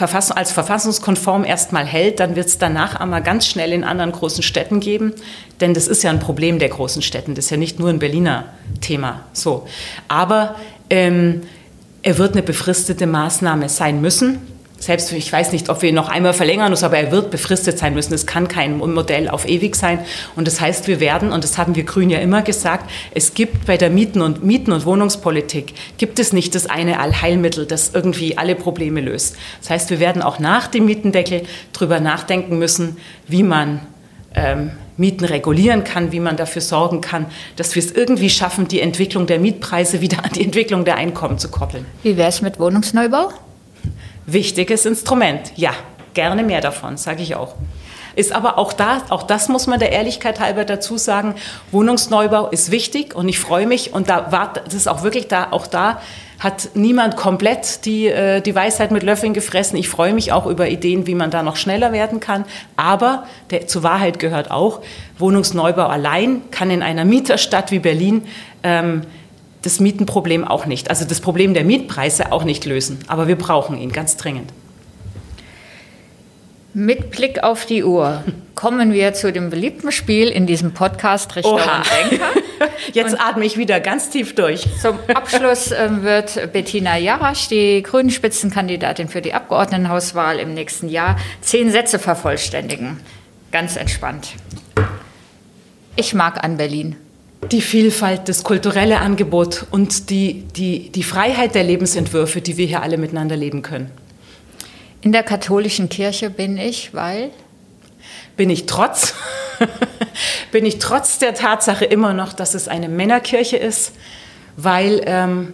als 0.00 0.52
verfassungskonform 0.52 1.44
erstmal 1.44 1.84
hält, 1.84 2.18
dann 2.20 2.36
wird 2.36 2.46
es 2.46 2.58
danach 2.58 2.98
einmal 2.98 3.22
ganz 3.22 3.46
schnell 3.46 3.72
in 3.72 3.84
anderen 3.84 4.12
großen 4.12 4.42
Städten 4.42 4.80
geben. 4.80 5.12
Denn 5.60 5.74
das 5.74 5.88
ist 5.88 6.02
ja 6.02 6.10
ein 6.10 6.20
Problem 6.20 6.58
der 6.58 6.70
großen 6.70 7.02
Städten. 7.02 7.34
Das 7.34 7.46
ist 7.46 7.50
ja 7.50 7.56
nicht 7.56 7.78
nur 7.78 7.90
ein 7.90 7.98
Berliner 7.98 8.46
Thema. 8.80 9.24
So. 9.32 9.66
Aber 10.08 10.54
ähm, 10.88 11.42
er 12.04 12.18
wird 12.18 12.34
eine 12.34 12.42
befristete 12.42 13.06
Maßnahme 13.06 13.68
sein 13.70 14.00
müssen. 14.00 14.38
Selbst 14.78 15.10
ich 15.12 15.32
weiß 15.32 15.52
nicht, 15.52 15.70
ob 15.70 15.80
wir 15.80 15.88
ihn 15.88 15.94
noch 15.94 16.10
einmal 16.10 16.34
verlängern 16.34 16.68
müssen, 16.68 16.84
aber 16.84 16.98
er 16.98 17.10
wird 17.10 17.30
befristet 17.30 17.78
sein 17.78 17.94
müssen. 17.94 18.12
Es 18.12 18.26
kann 18.26 18.46
kein 18.46 18.76
Modell 18.76 19.30
auf 19.30 19.48
ewig 19.48 19.74
sein. 19.74 20.00
Und 20.36 20.46
das 20.46 20.60
heißt, 20.60 20.86
wir 20.86 21.00
werden, 21.00 21.32
und 21.32 21.42
das 21.42 21.56
haben 21.56 21.74
wir 21.74 21.84
Grün 21.84 22.10
ja 22.10 22.18
immer 22.18 22.42
gesagt, 22.42 22.90
es 23.14 23.32
gibt 23.32 23.64
bei 23.64 23.78
der 23.78 23.88
Mieten- 23.88 24.20
und, 24.20 24.44
Mieten 24.44 24.72
und 24.72 24.84
Wohnungspolitik, 24.84 25.72
gibt 25.96 26.18
es 26.18 26.34
nicht 26.34 26.54
das 26.54 26.66
eine 26.66 27.00
Allheilmittel, 27.00 27.64
das 27.64 27.92
irgendwie 27.94 28.36
alle 28.36 28.54
Probleme 28.54 29.00
löst. 29.00 29.36
Das 29.62 29.70
heißt, 29.70 29.90
wir 29.90 29.98
werden 29.98 30.20
auch 30.20 30.38
nach 30.38 30.66
dem 30.66 30.84
Mietendeckel 30.84 31.44
darüber 31.72 32.00
nachdenken 32.00 32.58
müssen, 32.58 32.98
wie 33.26 33.42
man 33.42 33.80
ähm, 34.34 34.72
Mieten 34.96 35.24
regulieren 35.24 35.84
kann, 35.84 36.12
wie 36.12 36.20
man 36.20 36.36
dafür 36.36 36.62
sorgen 36.62 37.00
kann, 37.00 37.26
dass 37.56 37.74
wir 37.74 37.82
es 37.82 37.90
irgendwie 37.90 38.30
schaffen, 38.30 38.68
die 38.68 38.80
Entwicklung 38.80 39.26
der 39.26 39.38
Mietpreise 39.38 40.00
wieder 40.00 40.24
an 40.24 40.30
die 40.32 40.44
Entwicklung 40.44 40.84
der 40.84 40.96
Einkommen 40.96 41.38
zu 41.38 41.50
koppeln. 41.50 41.84
Wie 42.02 42.16
wäre 42.16 42.28
es 42.28 42.42
mit 42.42 42.58
Wohnungsneubau? 42.58 43.30
Wichtiges 44.26 44.86
Instrument, 44.86 45.52
ja, 45.56 45.72
gerne 46.14 46.42
mehr 46.42 46.60
davon, 46.60 46.96
sage 46.96 47.22
ich 47.22 47.34
auch. 47.34 47.54
Ist 48.16 48.32
aber 48.32 48.58
auch 48.58 48.72
da, 48.72 49.02
auch 49.08 49.24
das 49.24 49.48
muss 49.48 49.66
man 49.66 49.80
der 49.80 49.90
Ehrlichkeit 49.90 50.38
halber 50.38 50.64
dazu 50.64 50.96
sagen, 50.96 51.34
Wohnungsneubau 51.72 52.48
ist 52.48 52.70
wichtig 52.70 53.14
und 53.14 53.28
ich 53.28 53.40
freue 53.40 53.66
mich 53.66 53.92
und 53.92 54.08
da 54.08 54.30
war, 54.30 54.52
das 54.52 54.72
ist 54.72 54.86
auch 54.86 55.02
wirklich 55.02 55.26
da, 55.26 55.48
auch 55.50 55.66
da 55.66 56.00
hat 56.44 56.70
niemand 56.74 57.16
komplett 57.16 57.86
die, 57.86 58.06
äh, 58.06 58.42
die 58.42 58.54
Weisheit 58.54 58.90
mit 58.90 59.02
Löffeln 59.02 59.32
gefressen. 59.32 59.78
Ich 59.78 59.88
freue 59.88 60.12
mich 60.12 60.30
auch 60.30 60.46
über 60.46 60.68
Ideen, 60.68 61.06
wie 61.06 61.14
man 61.14 61.30
da 61.30 61.42
noch 61.42 61.56
schneller 61.56 61.90
werden 61.90 62.20
kann. 62.20 62.44
Aber 62.76 63.24
der, 63.50 63.66
zur 63.66 63.82
Wahrheit 63.82 64.18
gehört 64.18 64.50
auch, 64.50 64.82
Wohnungsneubau 65.18 65.86
allein 65.86 66.42
kann 66.50 66.70
in 66.70 66.82
einer 66.82 67.06
Mieterstadt 67.06 67.70
wie 67.70 67.78
Berlin 67.78 68.22
ähm, 68.62 69.02
das 69.62 69.80
Mietenproblem 69.80 70.46
auch 70.46 70.66
nicht, 70.66 70.90
also 70.90 71.06
das 71.06 71.20
Problem 71.20 71.54
der 71.54 71.64
Mietpreise 71.64 72.30
auch 72.30 72.44
nicht 72.44 72.66
lösen. 72.66 72.98
Aber 73.06 73.26
wir 73.26 73.36
brauchen 73.36 73.78
ihn 73.78 73.90
ganz 73.90 74.18
dringend. 74.18 74.52
Mit 76.76 77.12
Blick 77.12 77.44
auf 77.44 77.66
die 77.66 77.84
Uhr 77.84 78.24
kommen 78.56 78.92
wir 78.92 79.14
zu 79.14 79.32
dem 79.32 79.48
beliebten 79.48 79.92
Spiel 79.92 80.28
in 80.28 80.44
diesem 80.44 80.74
Podcast 80.74 81.36
Richter 81.36 81.52
Oha. 81.52 81.76
und 81.78 82.10
Denker. 82.10 82.26
Jetzt 82.92 83.12
und 83.12 83.20
atme 83.20 83.44
ich 83.44 83.56
wieder 83.56 83.78
ganz 83.78 84.10
tief 84.10 84.34
durch. 84.34 84.66
Zum 84.82 84.98
Abschluss 85.14 85.70
ähm, 85.70 86.02
wird 86.02 86.52
Bettina 86.52 86.98
Jarasch, 86.98 87.46
die 87.46 87.80
grünen 87.80 88.10
Spitzenkandidatin 88.10 89.06
für 89.06 89.22
die 89.22 89.34
Abgeordnetenhauswahl 89.34 90.40
im 90.40 90.52
nächsten 90.52 90.88
Jahr, 90.88 91.16
zehn 91.42 91.70
Sätze 91.70 92.00
vervollständigen. 92.00 92.98
Ganz 93.52 93.76
entspannt. 93.76 94.30
Ich 95.94 96.12
mag 96.12 96.42
an 96.42 96.56
Berlin. 96.56 96.96
Die 97.52 97.60
Vielfalt, 97.60 98.28
das 98.28 98.42
kulturelle 98.42 98.98
Angebot 98.98 99.64
und 99.70 100.10
die, 100.10 100.42
die, 100.56 100.90
die 100.90 101.04
Freiheit 101.04 101.54
der 101.54 101.62
Lebensentwürfe, 101.62 102.40
die 102.40 102.56
wir 102.56 102.66
hier 102.66 102.82
alle 102.82 102.98
miteinander 102.98 103.36
leben 103.36 103.62
können. 103.62 103.92
In 105.04 105.12
der 105.12 105.22
katholischen 105.22 105.90
Kirche 105.90 106.30
bin 106.30 106.56
ich, 106.56 106.94
weil? 106.94 107.30
Bin 108.38 108.48
ich 108.48 108.64
trotz, 108.64 109.14
bin 110.50 110.64
ich 110.64 110.78
trotz 110.78 111.18
der 111.18 111.34
Tatsache 111.34 111.84
immer 111.84 112.14
noch, 112.14 112.32
dass 112.32 112.54
es 112.54 112.68
eine 112.68 112.88
Männerkirche 112.88 113.58
ist, 113.58 113.92
weil, 114.56 115.02
ähm, 115.04 115.52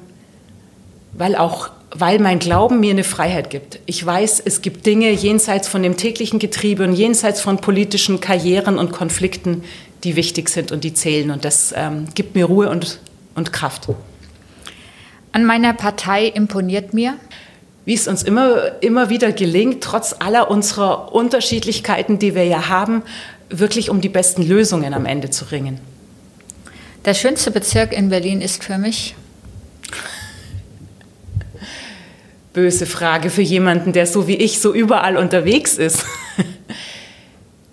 weil 1.13 1.35
auch 1.35 1.71
weil 1.93 2.21
mein 2.21 2.39
Glauben 2.39 2.79
mir 2.79 2.93
eine 2.93 3.03
Freiheit 3.03 3.51
gibt. 3.51 3.81
Ich 3.87 4.07
weiß, 4.07 4.41
es 4.45 4.63
gibt 4.63 4.87
Dinge 4.87 5.11
jenseits 5.11 5.67
von 5.67 5.83
dem 5.83 5.97
täglichen 5.97 6.39
Getriebe 6.39 6.85
und 6.85 6.93
jenseits 6.93 7.41
von 7.41 7.57
politischen 7.57 8.21
Karrieren 8.21 8.79
und 8.79 8.93
Konflikten, 8.93 9.65
die 10.05 10.15
wichtig 10.15 10.49
sind 10.49 10.71
und 10.71 10.85
die 10.85 10.95
zählen. 10.95 11.33
Und 11.33 11.45
das 11.45 11.75
ähm, 11.77 12.07
gibt 12.15 12.37
mir 12.37 12.45
Ruhe 12.45 12.71
und, 12.71 13.01
und 13.35 13.53
Kraft. 13.53 13.89
An 15.33 15.45
meiner 15.45 15.73
Partei 15.73 16.27
imponiert 16.27 16.95
mir, 16.95 17.17
wie 17.85 17.95
es 17.95 18.09
uns 18.09 18.23
immer, 18.23 18.83
immer 18.83 19.11
wieder 19.11 19.33
gelingt, 19.33 19.83
trotz 19.83 20.15
aller 20.19 20.51
unserer 20.51 21.13
Unterschiedlichkeiten, 21.13 22.19
die 22.19 22.35
wir 22.35 22.45
ja 22.45 22.69
haben, 22.69 23.03
wirklich 23.49 23.91
um 23.91 24.01
die 24.01 24.09
besten 24.09 24.47
Lösungen 24.47 24.95
am 24.95 25.07
Ende 25.07 25.31
zu 25.31 25.47
ringen. 25.47 25.81
Der 27.05 27.15
schönste 27.15 27.51
Bezirk 27.51 27.93
in 27.93 28.11
Berlin 28.11 28.41
ist 28.41 28.63
für 28.63 28.79
mich? 28.79 29.15
Böse 32.53 32.85
Frage 32.85 33.31
für 33.31 33.43
jemanden, 33.43 33.93
der 33.93 34.07
so 34.07 34.27
wie 34.27 34.37
ich 34.37 34.61
so 34.61 34.75
überall 34.75 35.17
unterwegs 35.17 35.79
ist. 35.79 36.05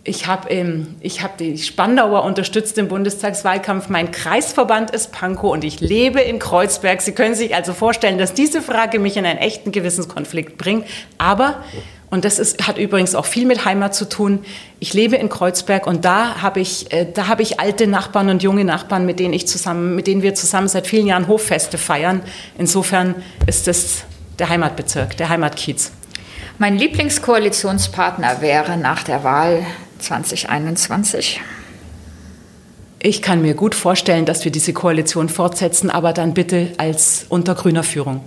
Ich 0.08 0.26
habe 0.26 0.50
ähm, 0.50 0.96
hab 1.04 1.38
die 1.38 1.58
Spandauer 1.58 2.24
unterstützt 2.24 2.78
im 2.78 2.88
Bundestagswahlkampf. 2.88 3.90
Mein 3.90 4.10
Kreisverband 4.12 4.92
ist 4.92 5.12
Pankow 5.12 5.52
und 5.52 5.66
ich 5.66 5.82
lebe 5.82 6.22
in 6.22 6.40
Kreuzberg. 6.40 7.02
Sie 7.02 7.12
können 7.12 7.36
sich 7.36 7.54
also 7.54 7.74
vorstellen, 7.74 8.18
dass 8.18 8.34
diese 8.34 8.62
Frage 8.62 9.00
mich 9.00 9.18
in 9.18 9.26
einen 9.26 9.38
echten 9.38 9.74
Gewissenskonflikt 9.74 10.58
bringt. 10.58 10.86
Aber, 11.18 11.62
und 12.10 12.24
das 12.24 12.40
ist, 12.40 12.70
hat 12.70 12.78
übrigens 12.78 13.16
auch 13.16 13.26
viel 13.26 13.46
mit 13.46 13.66
Heimat 13.66 13.96
zu 13.96 14.08
tun, 14.08 14.46
ich 14.80 14.94
lebe 14.94 15.18
in 15.18 15.28
Kreuzberg 15.28 15.86
und 15.86 16.06
da 16.06 16.42
habe 16.42 16.62
ich, 16.62 16.90
äh, 16.94 17.06
da 17.14 17.28
habe 17.28 17.42
ich 17.42 17.60
alte 17.60 17.86
Nachbarn 17.86 18.30
und 18.30 18.42
junge 18.42 18.64
Nachbarn, 18.64 19.06
mit 19.06 19.20
denen, 19.20 19.34
ich 19.34 19.46
zusammen, 19.46 19.94
mit 19.94 20.08
denen 20.08 20.22
wir 20.22 20.36
zusammen 20.36 20.70
seit 20.70 20.88
vielen 20.88 21.08
Jahren 21.08 21.28
Hoffeste 21.28 21.78
feiern. 21.78 22.22
Insofern 22.58 23.16
ist 23.46 23.68
das 23.68 24.06
der 24.40 24.48
Heimatbezirk, 24.48 25.18
der 25.18 25.28
Heimatkiez. 25.28 25.92
Mein 26.60 26.78
Lieblingskoalitionspartner 26.78 28.40
wäre 28.40 28.78
nach 28.78 29.04
der 29.04 29.26
Wahl 29.26 29.66
2021? 30.00 31.42
Ich 33.00 33.22
kann 33.22 33.42
mir 33.42 33.54
gut 33.54 33.76
vorstellen, 33.76 34.26
dass 34.26 34.44
wir 34.44 34.52
diese 34.52 34.74
Koalition 34.74 35.30
fortsetzen, 35.30 35.90
aber 35.90 36.14
dann 36.14 36.34
bitte 36.34 36.74
als 36.78 37.26
unter 37.30 37.54
grüner 37.54 37.84
Führung. 37.84 38.22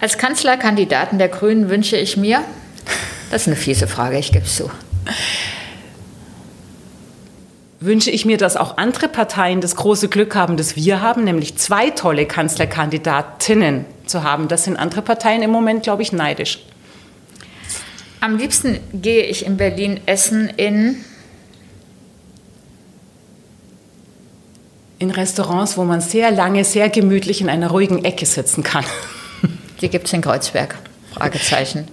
Als 0.00 0.16
Kanzlerkandidaten 0.16 1.18
der 1.18 1.28
Grünen 1.28 1.68
wünsche 1.68 1.96
ich 1.96 2.16
mir, 2.16 2.42
das 3.30 3.42
ist 3.42 3.48
eine 3.48 3.56
fiese 3.56 3.86
Frage, 3.86 4.18
ich 4.18 4.32
gebe 4.32 4.44
es 4.44 4.56
zu. 4.56 4.70
Wünsche 7.80 8.10
ich 8.10 8.24
mir, 8.24 8.38
dass 8.38 8.56
auch 8.56 8.76
andere 8.78 9.08
Parteien 9.08 9.60
das 9.60 9.76
große 9.76 10.08
Glück 10.08 10.34
haben, 10.34 10.56
das 10.56 10.74
wir 10.74 11.00
haben, 11.02 11.24
nämlich 11.24 11.56
zwei 11.56 11.90
tolle 11.90 12.26
Kanzlerkandidatinnen 12.26 13.84
zu 14.06 14.22
haben. 14.22 14.48
Das 14.48 14.64
sind 14.64 14.76
andere 14.76 15.02
Parteien 15.02 15.42
im 15.42 15.50
Moment, 15.50 15.82
glaube 15.82 16.02
ich, 16.02 16.12
neidisch. 16.12 16.60
Am 18.20 18.36
liebsten 18.36 18.80
gehe 18.92 19.24
ich 19.24 19.46
in 19.46 19.56
Berlin 19.56 20.00
essen 20.06 20.48
in 20.48 21.04
in 24.98 25.12
Restaurants, 25.12 25.76
wo 25.76 25.84
man 25.84 26.00
sehr 26.00 26.32
lange, 26.32 26.64
sehr 26.64 26.88
gemütlich 26.88 27.40
in 27.40 27.48
einer 27.48 27.70
ruhigen 27.70 28.04
Ecke 28.04 28.26
sitzen 28.26 28.64
kann. 28.64 28.84
Die 29.80 29.88
gibt 29.88 30.08
es 30.08 30.12
in 30.12 30.22
Kreuzberg? 30.22 30.76
Fragezeichen. 31.12 31.86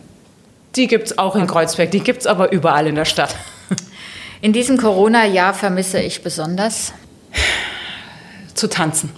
Die 0.76 0.88
gibt 0.88 1.08
es 1.08 1.18
auch 1.20 1.36
in 1.36 1.46
Kreuzberg, 1.46 1.92
die 1.92 2.00
gibt 2.00 2.22
es 2.22 2.28
aber 2.28 2.52
überall 2.52 2.88
in 2.88 2.96
der 2.96 3.06
Stadt. 3.06 3.36
In 4.42 4.54
diesem 4.54 4.78
Corona-Jahr 4.78 5.54
vermisse 5.54 6.00
ich 6.00 6.24
besonders? 6.24 6.94
Zu 8.54 8.68
tanzen. 8.68 9.12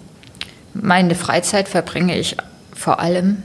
Meine 0.74 1.16
Freizeit 1.16 1.68
verbringe 1.68 2.18
ich 2.18 2.38
vor 2.74 3.00
allem 3.00 3.44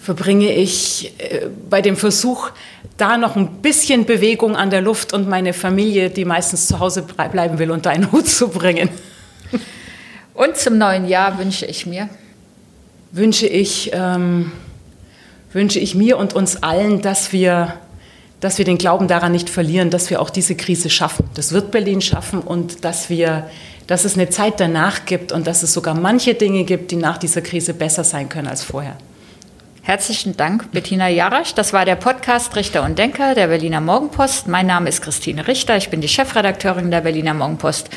verbringe 0.00 0.52
ich 0.52 1.12
äh, 1.18 1.46
bei 1.68 1.82
dem 1.82 1.96
Versuch, 1.96 2.50
da 2.96 3.16
noch 3.16 3.36
ein 3.36 3.62
bisschen 3.62 4.06
Bewegung 4.06 4.56
an 4.56 4.70
der 4.70 4.80
Luft 4.80 5.12
und 5.12 5.28
meine 5.28 5.52
Familie, 5.52 6.10
die 6.10 6.24
meistens 6.24 6.66
zu 6.66 6.80
Hause 6.80 7.02
bleiben 7.02 7.58
will, 7.58 7.70
unter 7.70 7.90
einen 7.90 8.10
Hut 8.12 8.28
zu 8.28 8.48
bringen. 8.48 8.88
Und 10.34 10.56
zum 10.56 10.78
neuen 10.78 11.06
Jahr 11.06 11.38
wünsche 11.38 11.66
ich 11.66 11.84
mir? 11.84 12.08
Wünsche 13.12 13.46
ich, 13.46 13.90
ähm, 13.92 14.52
wünsche 15.52 15.78
ich 15.78 15.94
mir 15.94 16.16
und 16.16 16.32
uns 16.32 16.62
allen, 16.62 17.02
dass 17.02 17.32
wir, 17.32 17.74
dass 18.38 18.56
wir 18.56 18.64
den 18.64 18.78
Glauben 18.78 19.06
daran 19.06 19.32
nicht 19.32 19.50
verlieren, 19.50 19.90
dass 19.90 20.08
wir 20.08 20.22
auch 20.22 20.30
diese 20.30 20.54
Krise 20.54 20.88
schaffen. 20.88 21.28
Das 21.34 21.52
wird 21.52 21.72
Berlin 21.72 22.00
schaffen 22.00 22.40
und 22.40 22.84
dass 22.84 23.10
wir 23.10 23.50
dass 23.90 24.04
es 24.04 24.14
eine 24.14 24.30
Zeit 24.30 24.60
danach 24.60 25.04
gibt 25.04 25.32
und 25.32 25.48
dass 25.48 25.64
es 25.64 25.72
sogar 25.72 25.96
manche 25.96 26.34
Dinge 26.34 26.62
gibt, 26.62 26.92
die 26.92 26.96
nach 26.96 27.18
dieser 27.18 27.40
Krise 27.40 27.74
besser 27.74 28.04
sein 28.04 28.28
können 28.28 28.46
als 28.46 28.62
vorher. 28.62 28.96
Herzlichen 29.82 30.36
Dank, 30.36 30.72
Bettina 30.72 31.08
Jarasch. 31.08 31.54
Das 31.54 31.72
war 31.72 31.84
der 31.84 31.96
Podcast 31.96 32.54
Richter 32.54 32.84
und 32.84 32.98
Denker 32.98 33.34
der 33.34 33.46
Berliner 33.46 33.80
Morgenpost. 33.80 34.46
Mein 34.46 34.66
Name 34.66 34.88
ist 34.88 35.02
Christine 35.02 35.48
Richter. 35.48 35.76
Ich 35.76 35.88
bin 35.88 36.00
die 36.00 36.08
Chefredakteurin 36.08 36.90
der 36.90 37.00
Berliner 37.00 37.34
Morgenpost 37.34 37.88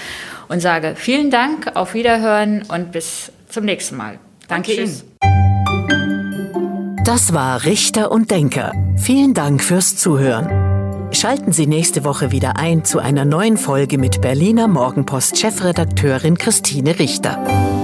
und 0.48 0.62
sage 0.62 0.94
vielen 0.96 1.30
Dank, 1.30 1.76
auf 1.76 1.94
Wiederhören 1.94 2.64
und 2.64 2.92
bis 2.92 3.32
zum 3.50 3.66
nächsten 3.66 3.98
Mal. 3.98 4.20
Danke 4.48 4.74
Ihnen. 4.74 5.02
Das 7.06 7.34
war 7.34 7.66
Richter 7.66 8.12
und 8.12 8.32
Denker. 8.32 8.72
Vielen 8.98 9.34
Dank 9.34 9.62
fürs 9.62 9.98
Zuhören. 9.98 11.12
Schalten 11.14 11.52
Sie 11.52 11.68
nächste 11.68 12.06
Woche 12.06 12.32
wieder 12.32 12.58
ein 12.58 12.86
zu 12.86 13.00
einer 13.00 13.26
neuen 13.26 13.58
Folge 13.58 13.98
mit 13.98 14.22
Berliner 14.22 14.68
Morgenpost-Chefredakteurin 14.68 16.38
Christine 16.38 16.98
Richter. 16.98 17.83